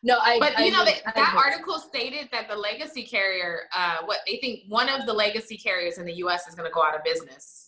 No, 0.03 0.19
I. 0.21 0.39
But 0.39 0.59
you 0.59 0.67
I, 0.67 0.69
know 0.71 0.85
that, 0.85 1.03
that 1.15 1.35
article 1.37 1.79
stated 1.79 2.29
that 2.33 2.49
the 2.49 2.55
legacy 2.55 3.03
carrier, 3.03 3.63
uh, 3.77 3.99
what 4.05 4.19
they 4.27 4.37
think 4.37 4.61
one 4.69 4.89
of 4.89 5.07
the 5.07 5.13
legacy 5.13 5.57
carriers 5.57 5.99
in 5.99 6.07
the 6.07 6.15
U.S. 6.15 6.47
is 6.49 6.55
going 6.55 6.69
to 6.69 6.73
go 6.73 6.83
out 6.83 6.95
of 6.95 7.03
business 7.05 7.68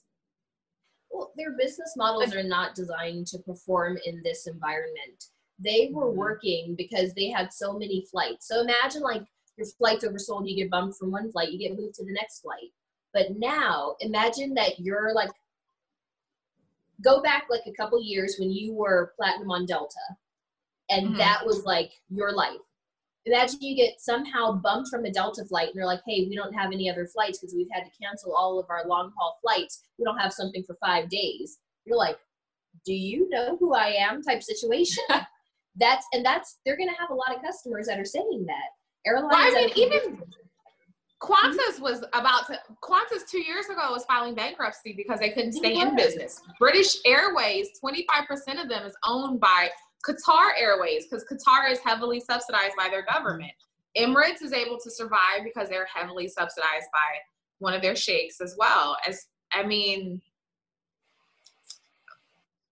well, 1.10 1.32
their 1.36 1.56
business 1.56 1.94
models 1.96 2.34
are 2.34 2.42
not 2.42 2.74
designed 2.74 3.26
to 3.28 3.38
perform 3.38 3.98
in 4.04 4.20
this 4.22 4.46
environment. 4.46 5.24
They 5.58 5.90
were 5.92 6.06
mm-hmm. 6.06 6.18
working 6.18 6.74
because 6.76 7.12
they 7.14 7.28
had 7.28 7.52
so 7.52 7.72
many 7.72 8.06
flights. 8.10 8.48
So 8.48 8.60
imagine 8.60 9.02
like 9.02 9.22
your 9.56 9.66
flight's 9.78 10.04
oversold, 10.04 10.48
you 10.48 10.56
get 10.56 10.70
bumped 10.70 10.98
from 10.98 11.10
one 11.10 11.30
flight, 11.32 11.50
you 11.50 11.58
get 11.58 11.78
moved 11.78 11.94
to 11.96 12.04
the 12.04 12.12
next 12.12 12.40
flight. 12.40 12.70
But 13.12 13.38
now 13.38 13.96
imagine 14.00 14.54
that 14.54 14.78
you're 14.78 15.12
like, 15.14 15.30
go 17.02 17.22
back 17.22 17.44
like 17.50 17.62
a 17.66 17.72
couple 17.72 18.02
years 18.02 18.36
when 18.38 18.50
you 18.50 18.72
were 18.72 19.12
platinum 19.16 19.50
on 19.50 19.66
Delta, 19.66 19.94
and 20.90 21.08
mm-hmm. 21.08 21.18
that 21.18 21.44
was 21.44 21.64
like 21.64 21.90
your 22.08 22.32
life 22.32 22.60
imagine 23.26 23.59
you 23.61 23.76
get 23.76 24.00
somehow 24.00 24.52
bumped 24.52 24.88
from 24.90 25.04
a 25.04 25.11
Delta 25.11 25.44
flight 25.44 25.68
and 25.68 25.76
they're 25.76 25.87
like, 25.87 26.00
hey, 26.06 26.26
we 26.28 26.37
don't 26.37 26.54
have 26.54 26.72
any 26.72 26.90
other 26.90 27.06
flights 27.06 27.38
because 27.38 27.54
we've 27.54 27.68
had 27.72 27.85
to 27.85 27.90
cancel 28.02 28.35
all 28.35 28.59
of 28.59 28.66
our 28.70 28.87
long 28.87 29.12
haul 29.16 29.38
flights. 29.42 29.83
We 29.98 30.04
don't 30.04 30.18
have 30.18 30.33
something 30.33 30.64
for 30.64 30.76
five 30.85 31.09
days. 31.09 31.59
You're 31.85 31.98
like, 31.98 32.18
do 32.85 32.94
you 32.94 33.28
know 33.28 33.56
who 33.59 33.74
I 33.74 33.88
am 33.98 34.22
type 34.22 34.42
situation. 34.42 35.04
that's 35.76 36.06
and 36.12 36.24
that's 36.24 36.59
they're 36.64 36.76
gonna 36.76 36.96
have 36.98 37.11
a 37.11 37.14
lot 37.14 37.35
of 37.35 37.42
customers 37.42 37.87
that 37.87 37.98
are 37.98 38.04
saying 38.04 38.44
that. 38.46 38.70
Airlines 39.06 39.30
well, 39.33 39.64
I 39.64 39.66
mean, 39.66 39.70
even 39.76 40.22
Qantas 41.20 41.80
was 41.80 42.02
about 42.12 42.46
to 42.46 42.59
Qantas 42.83 43.28
two 43.30 43.40
years 43.42 43.66
ago 43.66 43.92
was 43.92 44.04
filing 44.04 44.35
bankruptcy 44.35 44.94
because 44.96 45.20
they 45.20 45.30
couldn't 45.30 45.52
stay 45.52 45.78
in 45.78 45.94
business. 45.94 46.40
British 46.59 46.96
Airways, 47.04 47.68
25% 47.83 48.62
of 48.62 48.68
them 48.68 48.87
is 48.87 48.96
owned 49.06 49.40
by 49.40 49.68
Qatar 50.06 50.50
Airways, 50.58 51.06
because 51.06 51.24
Qatar 51.24 51.70
is 51.70 51.78
heavily 51.80 52.20
subsidized 52.20 52.76
by 52.76 52.88
their 52.90 53.04
government. 53.04 53.52
Emirates 53.96 54.42
is 54.42 54.52
able 54.52 54.78
to 54.78 54.90
survive 54.90 55.42
because 55.44 55.68
they're 55.68 55.88
heavily 55.92 56.28
subsidized 56.28 56.86
by 56.92 57.18
one 57.58 57.74
of 57.74 57.82
their 57.82 57.96
sheikhs 57.96 58.40
as 58.40 58.54
well. 58.58 58.96
As 59.06 59.26
I 59.52 59.64
mean, 59.64 60.20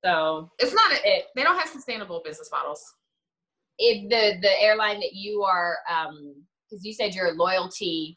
so 0.04 0.50
it's 0.58 0.72
not 0.72 0.92
a, 0.92 0.96
it, 1.04 1.24
they 1.34 1.42
don't 1.42 1.58
have 1.58 1.68
sustainable 1.68 2.22
business 2.24 2.50
models. 2.52 2.94
If 3.78 4.08
the 4.08 4.40
the 4.40 4.62
airline 4.62 5.00
that 5.00 5.12
you 5.12 5.42
are, 5.42 5.78
um, 5.90 6.34
because 6.68 6.84
you 6.84 6.92
said 6.92 7.14
your 7.14 7.34
loyalty, 7.34 8.16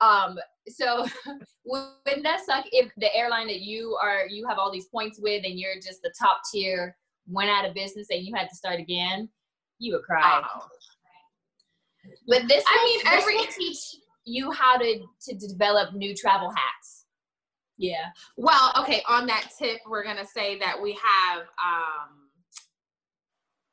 um, 0.00 0.38
so 0.68 1.06
wouldn't 1.64 2.24
that 2.24 2.44
suck 2.44 2.64
if 2.72 2.90
the 2.96 3.14
airline 3.14 3.46
that 3.46 3.60
you 3.60 3.96
are 4.02 4.26
you 4.26 4.46
have 4.48 4.58
all 4.58 4.72
these 4.72 4.86
points 4.86 5.18
with 5.20 5.44
and 5.44 5.58
you're 5.58 5.76
just 5.76 6.02
the 6.02 6.12
top 6.18 6.40
tier 6.50 6.96
went 7.30 7.50
out 7.50 7.64
of 7.64 7.74
business 7.74 8.08
and 8.10 8.24
you 8.24 8.34
had 8.34 8.48
to 8.48 8.56
start 8.56 8.80
again, 8.80 9.28
you 9.78 9.94
would 9.94 10.02
cry. 10.02 10.42
Oh. 10.44 10.66
But 12.26 12.48
this, 12.48 12.64
I 12.66 12.84
mean, 12.84 13.00
this 13.04 13.22
every 13.22 13.36
will 13.36 13.46
teach 13.58 13.78
you 14.24 14.52
how 14.52 14.76
to 14.78 15.00
to 15.28 15.34
develop 15.36 15.94
new 15.94 16.14
travel 16.14 16.50
hacks. 16.50 17.04
Yeah. 17.76 18.06
Well, 18.36 18.72
okay. 18.80 19.02
On 19.08 19.26
that 19.26 19.50
tip, 19.58 19.80
we're 19.88 20.04
gonna 20.04 20.26
say 20.26 20.58
that 20.58 20.80
we 20.80 20.92
have 20.92 21.42
um, 21.42 22.28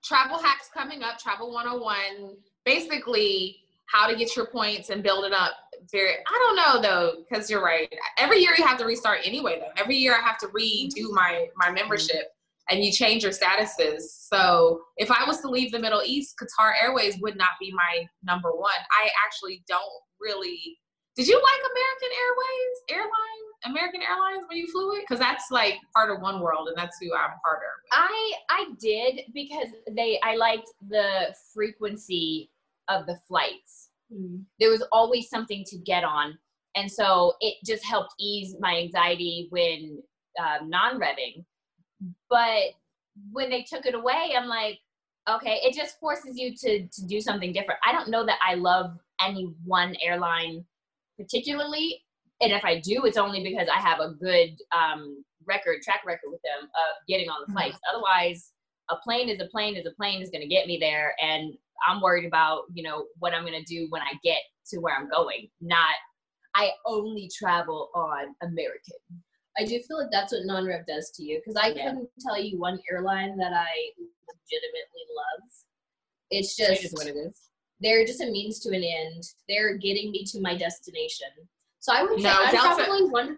travel 0.03 0.37
hacks 0.37 0.69
coming 0.73 1.03
up. 1.03 1.19
Travel 1.19 1.51
101. 1.51 2.35
Basically, 2.65 3.57
how 3.87 4.07
to 4.07 4.15
get 4.15 4.35
your 4.35 4.47
points 4.47 4.89
and 4.89 5.01
build 5.01 5.25
it 5.25 5.33
up. 5.33 5.51
Very, 5.91 6.11
I 6.11 6.43
don't 6.43 6.55
know 6.55 6.81
though, 6.81 7.23
because 7.29 7.49
you're 7.49 7.63
right. 7.63 7.93
Every 8.17 8.39
year 8.39 8.53
you 8.57 8.65
have 8.65 8.77
to 8.79 8.85
restart 8.85 9.19
anyway. 9.23 9.59
Though 9.59 9.81
every 9.81 9.95
year 9.95 10.15
I 10.15 10.21
have 10.21 10.37
to 10.39 10.47
redo 10.47 11.11
my 11.11 11.47
my 11.55 11.71
membership, 11.71 12.33
and 12.69 12.83
you 12.83 12.91
change 12.91 13.23
your 13.23 13.31
statuses. 13.31 14.01
So 14.01 14.81
if 14.97 15.09
I 15.11 15.25
was 15.25 15.41
to 15.41 15.49
leave 15.49 15.71
the 15.71 15.79
Middle 15.79 16.01
East, 16.05 16.35
Qatar 16.41 16.73
Airways 16.81 17.17
would 17.21 17.37
not 17.37 17.51
be 17.59 17.71
my 17.71 18.05
number 18.23 18.51
one. 18.51 18.79
I 18.91 19.09
actually 19.25 19.63
don't 19.67 19.81
really. 20.19 20.77
Did 21.15 21.27
you 21.27 21.35
like 21.35 21.59
American 21.59 22.09
Airways 22.21 22.77
airline? 22.89 23.37
American 23.65 24.01
Airlines 24.01 24.45
when 24.47 24.57
you 24.57 24.67
flew 24.67 24.93
it? 24.93 25.01
Because 25.07 25.19
that's 25.19 25.45
like 25.49 25.75
part 25.95 26.11
of 26.11 26.21
One 26.21 26.41
World, 26.41 26.67
and 26.67 26.77
that's 26.77 26.97
who 27.01 27.13
I'm 27.15 27.31
part 27.43 27.57
of. 27.57 27.81
I 27.91 28.33
I 28.49 28.65
did 28.79 29.21
because 29.33 29.69
they 29.95 30.19
I 30.23 30.35
liked 30.35 30.69
the 30.89 31.33
frequency 31.53 32.51
of 32.87 33.05
the 33.07 33.17
flights. 33.27 33.89
Mm. 34.13 34.43
There 34.59 34.69
was 34.69 34.83
always 34.91 35.29
something 35.29 35.63
to 35.67 35.77
get 35.79 36.03
on, 36.03 36.37
and 36.75 36.91
so 36.91 37.33
it 37.39 37.55
just 37.65 37.83
helped 37.83 38.13
ease 38.19 38.55
my 38.59 38.77
anxiety 38.77 39.47
when 39.49 40.01
um, 40.39 40.69
non-revving. 40.69 41.43
But 42.29 42.73
when 43.31 43.49
they 43.49 43.63
took 43.63 43.85
it 43.85 43.95
away, 43.95 44.33
I'm 44.37 44.47
like, 44.47 44.79
okay, 45.29 45.59
it 45.63 45.75
just 45.75 45.99
forces 45.99 46.37
you 46.37 46.55
to 46.55 46.87
to 46.87 47.05
do 47.05 47.21
something 47.21 47.53
different. 47.53 47.79
I 47.85 47.91
don't 47.91 48.09
know 48.09 48.25
that 48.25 48.39
I 48.45 48.55
love 48.55 48.97
any 49.25 49.53
one 49.65 49.95
airline 50.03 50.63
particularly 51.17 52.03
and 52.41 52.51
if 52.51 52.63
I 52.63 52.79
do, 52.79 53.05
it's 53.05 53.17
only 53.17 53.43
because 53.43 53.67
I 53.67 53.79
have 53.79 53.99
a 53.99 54.13
good 54.13 54.57
um, 54.75 55.23
record, 55.45 55.81
track 55.81 56.01
record 56.05 56.29
with 56.31 56.41
them 56.43 56.65
of 56.65 57.07
getting 57.07 57.29
on 57.29 57.41
the 57.41 57.47
Mm-hmm. 57.47 57.53
flights. 57.53 57.79
Otherwise, 57.91 58.51
a 58.89 58.95
plane 58.97 59.29
is 59.29 59.41
a 59.41 59.47
plane 59.47 59.75
is 59.75 59.85
a 59.85 59.91
plane 59.91 60.21
is 60.21 60.29
going 60.29 60.41
to 60.41 60.47
get 60.47 60.67
me 60.67 60.77
there, 60.79 61.13
and 61.21 61.53
I'm 61.87 62.01
worried 62.01 62.25
about 62.25 62.63
you 62.73 62.83
know 62.83 63.05
what 63.19 63.33
I'm 63.33 63.43
going 63.45 63.61
to 63.61 63.73
do 63.73 63.87
when 63.89 64.01
I 64.01 64.13
get 64.23 64.39
to 64.67 64.77
where 64.79 64.95
I'm 64.95 65.09
going. 65.09 65.49
Not 65.61 65.95
I 66.55 66.71
only 66.85 67.29
travel 67.35 67.89
on 67.95 68.35
American. 68.41 68.95
I 69.59 69.65
do 69.65 69.79
feel 69.87 69.97
like 69.97 70.11
that's 70.11 70.31
what 70.33 70.45
non-rev 70.45 70.85
does 70.85 71.11
to 71.15 71.23
you 71.23 71.39
because 71.39 71.55
I 71.55 71.69
Yeah. 71.69 71.89
couldn't 71.89 72.09
tell 72.19 72.39
you 72.39 72.59
one 72.59 72.79
airline 72.91 73.37
that 73.37 73.53
I 73.53 73.67
legitimately 73.97 75.03
love. 75.15 75.49
It's 76.29 76.59
It 76.59 76.81
just 76.81 76.93
what 76.93 77.07
it 77.07 77.15
is. 77.15 77.49
they're 77.79 78.05
just 78.05 78.21
a 78.21 78.27
means 78.27 78.59
to 78.61 78.69
an 78.75 78.83
end. 78.83 79.23
They're 79.47 79.75
getting 79.77 80.11
me 80.11 80.23
to 80.25 80.41
my 80.41 80.55
destination. 80.55 81.27
So 81.79 81.93
I 81.93 82.03
would 82.03 82.17
say 82.19 82.23
No, 82.23 82.35
I'm 82.43 82.51
Delta- 82.53 82.83
probably 82.85 83.09
one. 83.09 83.37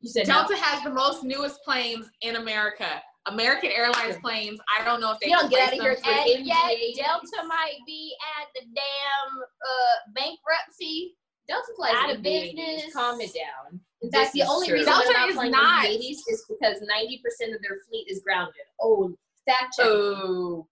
You 0.00 0.08
said 0.10 0.26
Delta 0.26 0.54
no. 0.54 0.60
has 0.60 0.82
the 0.84 0.90
most 0.90 1.24
newest 1.24 1.62
planes 1.62 2.08
in 2.22 2.36
America. 2.36 3.02
American 3.26 3.70
Airlines 3.70 4.16
planes. 4.22 4.58
I 4.78 4.84
don't 4.84 5.00
know 5.00 5.12
if 5.12 5.18
they 5.20 5.28
You 5.28 5.36
don't 5.36 5.50
get 5.50 5.72
replaced 5.72 6.06
outta 6.06 6.22
here 6.22 6.38
And 6.38 6.46
yet, 6.46 6.94
Delta 6.96 7.46
might 7.46 7.76
be 7.86 8.16
at 8.40 8.46
the 8.54 8.62
damn 8.74 9.42
uh, 9.42 10.12
bankruptcy. 10.14 11.16
Delta 11.46 11.72
flies 11.76 11.92
Out 11.96 12.10
of 12.14 12.22
business. 12.22 12.92
Calm 12.92 13.20
it 13.20 13.34
down. 13.34 13.80
In 14.02 14.10
fact, 14.10 14.32
the 14.32 14.42
only 14.42 14.68
true. 14.68 14.76
reason 14.78 14.92
Delta 14.92 15.08
they're 15.08 15.18
not 15.20 15.28
is 15.30 15.34
flying 15.34 15.50
not. 15.50 15.84
in 15.86 15.92
the 15.92 15.98
80s 15.98 16.18
is 16.28 16.44
because 16.48 16.76
90% 16.80 17.54
of 17.54 17.60
their 17.62 17.78
fleet 17.88 18.06
is 18.08 18.20
grounded. 18.24 18.54
Oh, 18.80 19.12
fact 19.46 19.74
check. 19.76 19.86
Oh, 19.86 20.66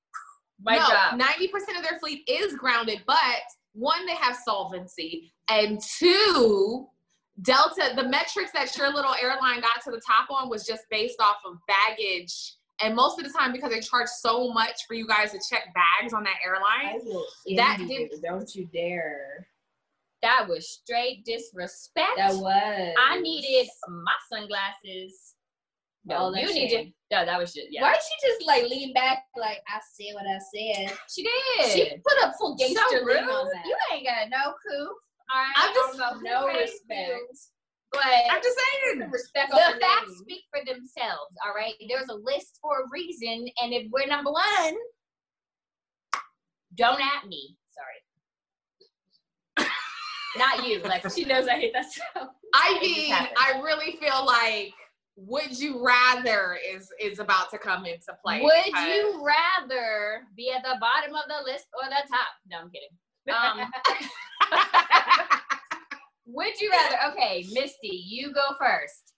my 0.62 0.76
no, 0.76 0.86
job. 0.88 1.18
ninety 1.18 1.48
percent 1.48 1.76
of 1.76 1.82
their 1.82 1.98
fleet 1.98 2.22
is 2.28 2.54
grounded, 2.54 3.02
but 3.06 3.16
one, 3.74 4.06
they 4.06 4.14
have 4.14 4.36
solvency, 4.42 5.32
and 5.50 5.80
two, 5.98 6.86
Delta. 7.42 7.92
The 7.94 8.08
metrics 8.08 8.52
that 8.52 8.74
your 8.78 8.90
little 8.92 9.14
airline 9.20 9.60
got 9.60 9.82
to 9.84 9.90
the 9.90 10.00
top 10.00 10.30
on 10.30 10.48
was 10.48 10.64
just 10.64 10.84
based 10.90 11.20
off 11.20 11.36
of 11.44 11.58
baggage, 11.68 12.54
and 12.80 12.94
most 12.94 13.18
of 13.18 13.26
the 13.26 13.32
time 13.38 13.52
because 13.52 13.70
they 13.70 13.80
charge 13.80 14.08
so 14.08 14.50
much 14.52 14.86
for 14.88 14.94
you 14.94 15.06
guys 15.06 15.32
to 15.32 15.40
check 15.50 15.74
bags 15.74 16.14
on 16.14 16.24
that 16.24 16.36
I 16.42 16.48
airline. 16.48 17.00
will 17.04 17.26
That 17.56 17.76
did- 17.78 17.90
you. 17.90 18.08
Don't 18.22 18.54
you 18.54 18.64
dare. 18.72 19.48
That 20.26 20.48
was 20.48 20.68
straight 20.68 21.24
disrespect. 21.24 22.16
That 22.16 22.34
was. 22.34 22.94
I 22.98 23.20
needed 23.20 23.68
my 23.88 24.16
sunglasses. 24.32 25.34
No, 26.04 26.16
All 26.16 26.36
you 26.36 26.52
need 26.52 26.70
to. 26.70 26.84
No, 27.14 27.24
that 27.24 27.38
was 27.38 27.52
just 27.52 27.68
yeah. 27.70 27.82
Why 27.82 27.92
did 27.92 28.02
she 28.02 28.28
just 28.28 28.44
like 28.46 28.64
lean 28.64 28.92
back 28.92 29.22
like 29.38 29.58
I 29.68 29.78
said 29.94 30.14
what 30.14 30.24
I 30.26 30.38
said? 30.38 30.96
She 31.08 31.22
did. 31.22 31.70
She 31.70 31.96
put 32.04 32.24
up 32.24 32.34
full 32.40 32.56
gangster 32.56 32.80
so 32.90 33.04
rude. 33.04 33.18
on 33.18 33.46
that. 33.52 33.66
You 33.66 33.76
ain't 33.92 34.04
got 34.06 34.28
no 34.30 34.52
coup. 34.66 34.88
I'm 35.32 35.74
just- 35.74 35.94
I 36.00 36.10
don't 36.10 36.22
know 36.24 36.40
no 36.40 36.46
respect. 36.48 36.82
you, 36.90 37.28
But 37.92 38.02
I'm 38.30 38.42
just 38.42 38.58
saying. 38.58 39.08
Respect 39.10 39.50
the 39.50 39.78
facts 39.80 40.08
name. 40.08 40.16
speak 40.18 40.42
for 40.52 40.64
themselves. 40.64 41.30
All 41.44 41.54
right, 41.54 41.74
there's 41.88 42.08
a 42.08 42.14
list 42.14 42.58
for 42.60 42.80
a 42.80 42.88
reason, 42.90 43.46
and 43.62 43.72
if 43.72 43.86
we're 43.92 44.06
number 44.06 44.30
one, 44.32 44.74
don't 46.74 47.00
at 47.00 47.26
me. 47.28 47.56
Not 50.38 50.66
you, 50.66 50.80
Lex. 50.82 51.14
She 51.14 51.24
knows 51.24 51.46
I 51.48 51.54
hate 51.54 51.72
that 51.72 51.90
stuff. 51.90 52.28
I 52.54 52.78
mean. 52.80 53.12
I 53.12 53.60
really 53.62 53.96
feel 53.96 54.24
like 54.24 54.72
would 55.16 55.58
you 55.58 55.82
rather 55.84 56.58
is 56.74 56.90
is 57.00 57.18
about 57.18 57.50
to 57.50 57.58
come 57.58 57.86
into 57.86 58.12
play. 58.22 58.42
Would 58.42 58.66
you 58.66 59.24
rather 59.24 60.22
be 60.36 60.52
at 60.52 60.62
the 60.62 60.76
bottom 60.80 61.14
of 61.14 61.22
the 61.28 61.50
list 61.50 61.66
or 61.74 61.88
the 61.88 62.08
top? 62.08 62.28
No, 62.48 62.58
I'm 62.60 62.70
kidding. 62.70 62.90
Um, 63.34 63.70
would 66.26 66.60
you 66.60 66.70
rather? 66.70 67.12
Okay, 67.12 67.46
Misty, 67.52 68.04
you 68.06 68.32
go 68.32 68.54
first. 68.60 69.14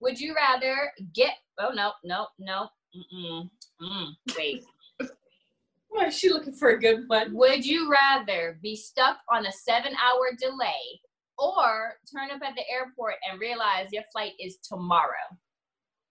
Would 0.00 0.20
you 0.20 0.34
rather 0.34 0.92
get? 1.12 1.34
Oh 1.58 1.70
no, 1.74 1.92
no, 2.04 2.28
no. 2.38 2.68
Mm-mm. 2.96 3.50
Mm, 3.82 4.08
wait. 4.36 4.64
Why 6.02 6.08
is 6.08 6.18
she 6.18 6.30
looking 6.30 6.52
for 6.52 6.70
a 6.70 6.80
good 6.80 7.04
one? 7.06 7.32
Would 7.32 7.64
you 7.64 7.88
rather 7.88 8.58
be 8.60 8.74
stuck 8.74 9.18
on 9.30 9.46
a 9.46 9.52
seven-hour 9.52 10.36
delay 10.36 11.00
or 11.38 11.92
turn 12.12 12.32
up 12.32 12.42
at 12.42 12.56
the 12.56 12.68
airport 12.68 13.14
and 13.30 13.40
realize 13.40 13.92
your 13.92 14.02
flight 14.10 14.32
is 14.40 14.58
tomorrow? 14.68 15.12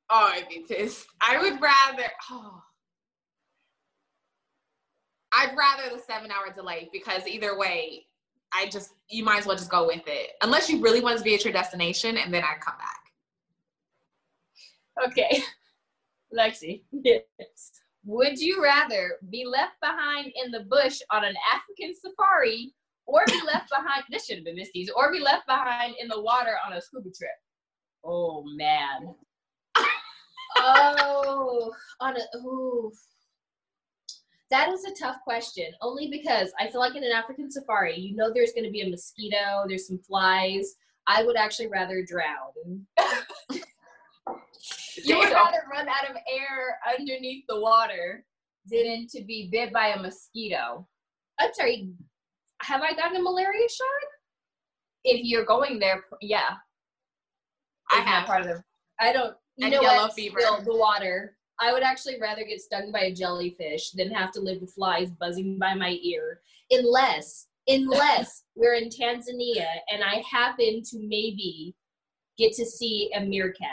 Oh, 0.10 0.30
I'd 0.32 0.48
be 0.48 0.64
pissed. 0.66 1.08
I 1.20 1.42
would 1.42 1.62
rather. 1.62 2.06
Oh. 2.30 2.62
I'd 5.34 5.58
rather 5.58 5.94
the 5.94 6.02
seven 6.02 6.32
hour 6.32 6.54
delay 6.54 6.90
because 6.94 7.28
either 7.28 7.58
way, 7.58 8.06
I 8.54 8.70
just 8.70 8.92
you 9.10 9.26
might 9.26 9.40
as 9.40 9.46
well 9.46 9.58
just 9.58 9.70
go 9.70 9.88
with 9.88 10.04
it. 10.08 10.30
Unless 10.42 10.70
you 10.70 10.82
really 10.82 11.02
want 11.02 11.18
to 11.18 11.24
be 11.24 11.36
at 11.36 11.44
your 11.44 11.54
destination, 11.54 12.16
and 12.16 12.34
then 12.34 12.46
I 12.46 12.54
come 12.62 12.76
back. 12.78 13.02
Okay. 15.10 15.44
Lexi. 16.38 16.84
Yes. 16.92 17.81
Would 18.06 18.40
you 18.40 18.64
rather 18.64 19.18
be 19.30 19.46
left 19.46 19.80
behind 19.80 20.32
in 20.44 20.52
the 20.52 20.62
bush 20.62 21.00
on 21.12 21.24
an 21.24 21.36
African 21.54 21.94
safari 21.94 22.74
or 23.06 23.24
be 23.28 23.42
left 23.46 23.70
behind, 23.70 24.04
this 24.10 24.26
should 24.26 24.38
have 24.38 24.46
been 24.46 24.56
Misty's, 24.56 24.90
or 24.96 25.12
be 25.12 25.20
left 25.20 25.46
behind 25.46 25.96
in 26.00 26.08
the 26.08 26.22
water 26.22 26.56
on 26.66 26.74
a 26.74 26.82
scuba 26.82 27.10
trip? 27.10 27.30
Oh, 28.04 28.44
man. 28.56 29.14
oh, 30.58 31.72
on 32.00 32.16
a 32.18 32.38
ooh. 32.38 32.92
That 34.50 34.70
is 34.70 34.84
a 34.84 34.94
tough 35.00 35.18
question. 35.24 35.72
Only 35.82 36.10
because 36.10 36.52
I 36.60 36.68
feel 36.68 36.82
like 36.82 36.96
in 36.96 37.04
an 37.04 37.12
African 37.12 37.50
safari, 37.50 37.98
you 37.98 38.16
know 38.16 38.32
there's 38.34 38.52
going 38.52 38.66
to 38.66 38.72
be 38.72 38.82
a 38.82 38.90
mosquito, 38.90 39.64
there's 39.68 39.88
some 39.88 40.00
flies. 40.00 40.76
I 41.08 41.24
would 41.24 41.38
actually 41.38 41.68
rather 41.68 42.04
drown. 42.04 42.86
You 45.04 45.18
would 45.18 45.32
rather 45.32 45.64
run 45.72 45.88
out 45.88 46.10
of 46.10 46.16
air 46.16 46.78
underneath 46.98 47.46
the 47.48 47.60
water 47.60 48.26
than 48.70 49.08
to 49.12 49.24
be 49.24 49.50
bit 49.52 49.74
by 49.74 49.88
a 49.90 50.02
mosquito. 50.02 50.88
I'm 51.40 51.54
sorry. 51.54 51.90
Have 52.62 52.82
I 52.82 52.94
gotten 52.94 53.18
a 53.18 53.22
malaria 53.22 53.68
shot? 53.70 54.10
If 55.04 55.22
you're 55.24 55.46
going 55.46 55.80
there, 55.80 56.04
yeah. 56.22 56.50
I 57.90 57.96
have. 58.02 58.28
part 58.28 58.42
of 58.42 58.48
the 58.48 58.64
I 59.00 59.12
don't. 59.12 59.36
You 59.58 59.66
And 59.66 59.74
know 59.76 59.82
yellow 59.82 60.04
what? 60.04 60.14
fever. 60.14 60.40
Still, 60.40 60.62
the 60.62 60.78
water. 60.78 61.36
I 61.60 61.74
would 61.74 61.84
actually 61.84 62.20
rather 62.20 62.44
get 62.44 62.62
stung 62.62 62.92
by 62.92 63.02
a 63.02 63.14
jellyfish 63.14 63.92
than 63.92 64.12
have 64.12 64.32
to 64.34 64.40
live 64.40 64.62
with 64.62 64.74
flies 64.74 65.12
buzzing 65.12 65.60
by 65.60 65.74
my 65.76 65.98
ear. 66.02 66.42
Unless, 66.72 67.48
unless 67.68 68.44
we're 68.56 68.76
in 68.76 68.90
Tanzania 68.90 69.68
and 69.92 70.04
I 70.04 70.24
happen 70.30 70.82
to 70.84 71.00
maybe 71.00 71.76
get 72.38 72.54
to 72.54 72.66
see 72.66 73.12
a 73.16 73.22
meerkat. 73.22 73.68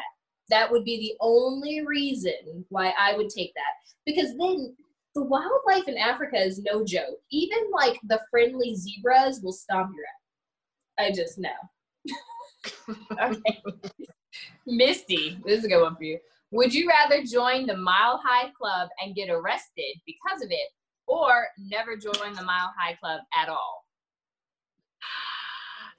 That 0.51 0.71
would 0.71 0.85
be 0.85 0.99
the 0.99 1.17
only 1.21 1.85
reason 1.87 2.65
why 2.69 2.95
I 2.99 3.17
would 3.17 3.29
take 3.29 3.53
that. 3.55 3.73
Because 4.07 4.37
then 4.39 4.75
the 5.15 5.25
wildlife 5.25 5.89
in 5.89 5.99
Africa 5.99 6.39
is 6.39 6.63
no 6.63 6.85
joke. 6.85 7.19
Even 7.31 7.59
like 7.73 7.99
the 8.05 8.21
friendly 8.31 8.75
zebras 8.75 9.41
will 9.43 9.53
stomp 9.53 9.93
your 9.95 10.05
ass. 10.07 11.11
I 11.11 11.15
just 11.15 11.39
know. 11.39 11.51
Okay. 13.21 13.63
Misty, 14.67 15.39
this 15.45 15.59
is 15.59 15.65
a 15.65 15.69
good 15.69 15.83
one 15.83 15.97
for 15.97 16.05
you. 16.05 16.19
Would 16.51 16.73
you 16.73 16.89
rather 16.89 17.23
join 17.23 17.67
the 17.67 17.77
Mile 17.77 18.21
High 18.25 18.51
Club 18.59 18.89
and 19.03 19.15
get 19.15 19.31
arrested 19.31 19.97
because 20.07 20.43
of 20.43 20.51
it, 20.51 20.69
or 21.07 21.49
never 21.59 21.97
join 21.97 22.35
the 22.35 22.43
Mile 22.43 22.73
High 22.79 22.95
Club 22.95 23.21
at 23.37 23.49
all? 23.49 23.85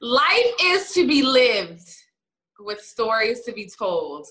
Life 0.02 0.54
is 0.64 0.92
to 0.94 1.08
be 1.08 1.22
lived 1.22 1.88
with 2.60 2.82
stories 2.82 3.42
to 3.42 3.52
be 3.52 3.70
told. 3.70 4.28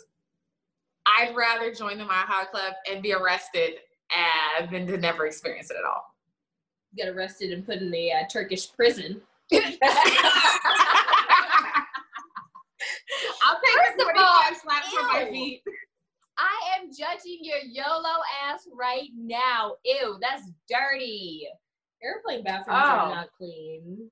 I'd 1.17 1.35
rather 1.37 1.73
join 1.73 1.97
the 1.99 2.05
Mile 2.05 2.27
High 2.27 2.45
Club 2.47 2.75
and 2.91 3.03
be 3.03 3.13
arrested 3.13 3.75
uh, 4.15 4.67
than 4.67 4.87
to 4.89 4.97
never 4.99 5.27
experience 5.27 5.71
it 5.71 5.77
at 5.79 5.85
all. 5.85 6.05
get 6.97 7.09
arrested 7.09 7.53
and 7.53 7.65
put 7.65 7.77
in 7.79 7.91
the 7.91 8.13
uh, 8.13 8.25
Turkish 8.31 8.73
prison. 8.75 9.21
I'll 9.53 9.61
take 13.65 13.75
First 13.75 13.97
the 13.99 14.05
of 14.05 14.15
45 14.15 14.19
all, 14.19 14.43
slaps 14.63 14.89
for 14.89 15.03
my 15.05 15.29
feet. 15.31 15.63
I 16.37 16.79
am 16.79 16.89
judging 16.89 17.39
your 17.43 17.59
YOLO 17.65 18.21
ass 18.45 18.67
right 18.79 19.09
now. 19.17 19.75
Ew, 19.85 20.19
that's 20.21 20.45
dirty. 20.69 21.47
Airplane 22.03 22.45
bathrooms 22.45 22.79
are 22.81 23.07
Oh. 23.07 23.15
not 23.15 23.29
clean. 23.37 24.11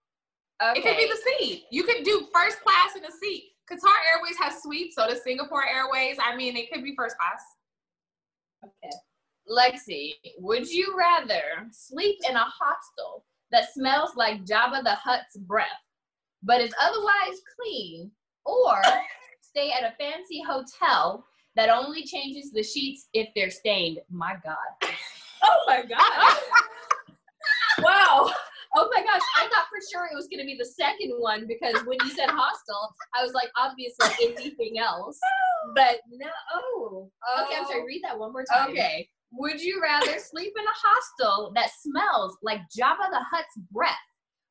Okay. 0.63 0.81
It 0.81 0.83
could 0.83 0.97
be 0.97 1.07
the 1.07 1.19
seat. 1.39 1.65
You 1.71 1.85
could 1.85 2.03
do 2.05 2.27
first 2.35 2.61
class 2.63 2.97
in 2.97 3.05
a 3.05 3.13
seat. 3.13 3.53
Qatar 3.71 3.97
Airways 4.15 4.37
has 4.39 4.63
suites, 4.63 4.95
so 4.95 5.09
does 5.09 5.23
Singapore 5.23 5.65
Airways. 5.67 6.17
I 6.23 6.37
mean, 6.37 6.57
it 6.57 6.71
could 6.73 6.85
be 6.85 6.95
first 6.97 7.17
class. 7.19 7.43
Okay. 8.65 8.97
Lexi, 9.51 10.13
would 10.39 10.69
you 10.69 10.95
rather 10.97 11.69
sleep 11.73 12.17
in 12.29 12.37
a 12.37 12.45
hostel 12.45 13.25
that 13.51 13.73
smells 13.73 14.11
like 14.17 14.45
Jabba 14.45 14.83
the 14.83 14.95
Hutt's 14.95 15.37
breath, 15.37 15.67
but 16.43 16.61
is 16.61 16.75
otherwise 16.81 17.41
clean, 17.57 18.11
or 18.45 18.81
stay 19.41 19.73
at 19.73 19.85
a 19.85 19.95
fancy 19.97 20.43
hotel 20.43 21.25
that 21.55 21.69
only 21.71 22.05
changes 22.05 22.53
the 22.53 22.63
sheets 22.63 23.09
if 23.13 23.29
they're 23.35 23.51
stained? 23.51 23.99
My 24.11 24.37
God. 24.45 24.91
Oh 25.43 25.65
my 25.67 25.83
god. 25.85 26.39
wow. 27.83 28.31
Oh 28.75 28.89
my 28.95 29.03
gosh, 29.03 29.23
I 29.37 29.49
thought 29.49 29.67
for 29.69 29.79
sure 29.93 30.07
it 30.11 30.17
was 30.17 30.29
gonna 30.29 30.45
be 30.45 30.57
the 30.59 30.65
second 30.65 31.13
one 31.19 31.47
because 31.47 31.75
when 31.87 31.99
you 32.03 32.11
said 32.11 32.31
hostel, 32.31 32.95
I 33.15 33.23
was 33.23 33.33
like, 33.33 33.49
obviously 33.57 34.09
anything 34.23 34.79
else. 34.79 35.19
But 35.75 36.01
no. 36.11 36.29
Oh. 36.55 37.11
Okay, 37.43 37.57
I'm 37.57 37.67
sorry. 37.67 37.85
Read 37.85 38.03
that 38.05 38.19
one 38.19 38.33
more 38.33 38.45
time. 38.45 38.71
Okay. 38.71 39.09
Would 39.33 39.61
you 39.61 39.81
rather 39.83 40.19
sleep 40.19 40.53
in 40.57 40.65
a 40.65 40.69
hostel 40.75 41.53
that 41.55 41.71
smells 41.81 42.39
like 42.43 42.61
Jabba 42.79 43.11
the 43.11 43.21
Hutt's 43.31 43.57
breath, 43.73 43.95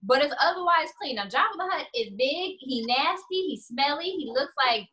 but 0.03 0.23
is 0.23 0.33
otherwise 0.41 0.89
clean? 1.01 1.15
Now, 1.15 1.25
Jabba 1.25 1.53
the 1.57 1.69
Hutt 1.71 1.87
is 1.95 2.09
big, 2.11 2.57
he 2.59 2.85
nasty, 2.85 3.41
he's 3.47 3.65
smelly, 3.65 4.09
he 4.09 4.31
looks 4.33 4.53
like 4.67 4.87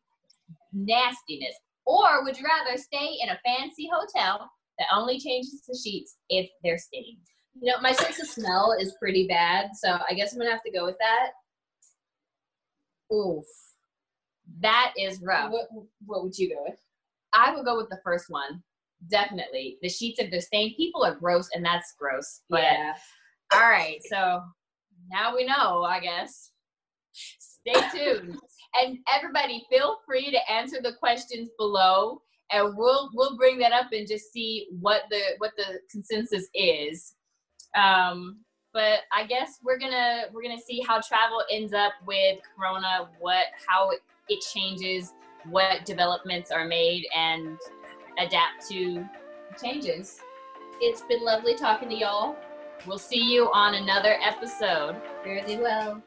nastiness. 0.73 1.55
Or 1.85 2.23
would 2.23 2.39
you 2.39 2.47
rather 2.47 2.81
stay 2.81 3.19
in 3.21 3.31
a 3.31 3.41
fancy 3.45 3.91
hotel 3.93 4.49
that 4.79 4.87
only 4.95 5.19
changes 5.19 5.63
the 5.67 5.77
sheets 5.77 6.17
if 6.29 6.49
they're 6.63 6.79
stained? 6.79 7.27
You 7.61 7.73
know, 7.73 7.81
my 7.81 7.93
sense 7.93 8.21
of 8.21 8.27
smell 8.29 8.75
is 8.79 8.97
pretty 8.99 9.27
bad, 9.27 9.71
so 9.75 9.99
I 10.09 10.15
guess 10.15 10.33
I'm 10.33 10.39
gonna 10.39 10.51
have 10.51 10.63
to 10.65 10.73
go 10.73 10.85
with 10.85 10.97
that. 10.99 11.31
Oof. 13.15 13.45
That 14.61 14.93
is 14.99 15.21
rough. 15.23 15.53
What, 15.53 15.69
what 16.07 16.25
would 16.25 16.37
you 16.37 16.51
go 16.51 16.63
with? 16.67 16.79
I 17.33 17.55
would 17.55 17.65
go 17.65 17.77
with 17.77 17.89
the 17.89 18.01
first 18.05 18.27
one. 18.29 18.63
Definitely. 19.09 19.79
The 19.83 19.89
sheets, 19.89 20.21
they're 20.31 20.41
stained, 20.41 20.75
people 20.77 21.05
are 21.05 21.15
gross, 21.15 21.49
and 21.55 21.65
that's 21.65 21.95
gross. 21.99 22.41
But 22.49 22.63
yeah. 22.63 22.95
All 23.53 23.69
right, 23.69 24.01
so 24.05 24.43
now 25.11 25.35
we 25.35 25.45
know, 25.45 25.83
I 25.83 26.01
guess. 26.01 26.51
Stay 27.13 27.75
tuned. 27.93 28.39
and 28.81 28.99
everybody 29.15 29.65
feel 29.71 29.99
free 30.07 30.31
to 30.31 30.53
answer 30.53 30.79
the 30.83 30.95
questions 30.95 31.51
below 31.59 32.23
and 32.53 32.77
we'll 32.77 33.11
we'll 33.15 33.37
bring 33.37 33.59
that 33.59 33.73
up 33.73 33.87
and 33.93 34.07
just 34.07 34.33
see 34.33 34.69
what 34.81 35.03
the 35.11 35.21
what 35.39 35.53
the 35.57 35.81
consensus 35.91 36.49
is. 36.55 37.15
Um 37.75 38.39
but 38.73 39.01
I 39.13 39.27
guess 39.27 39.59
we're 39.63 39.79
gonna 39.79 40.25
we're 40.33 40.43
gonna 40.43 40.61
see 40.61 40.83
how 40.87 41.01
travel 41.01 41.43
ends 41.51 41.73
up 41.73 41.93
with 42.07 42.39
Corona, 42.57 43.09
what 43.19 43.47
how 43.67 43.91
it 44.29 44.41
changes, 44.53 45.13
what 45.51 45.85
developments 45.85 46.51
are 46.51 46.67
made, 46.67 47.07
and 47.15 47.59
adapt 48.19 48.69
to 48.71 49.07
changes. 49.63 50.21
It's 50.81 51.03
been 51.03 51.23
lovely 51.23 51.55
talking 51.55 51.89
to 51.91 51.95
y'all. 51.95 52.37
We'll 52.87 52.99
see 52.99 53.23
you 53.23 53.51
on 53.53 53.75
another 53.75 54.19
episode. 54.21 54.97
Fairly 55.23 55.59
well. 55.59 56.03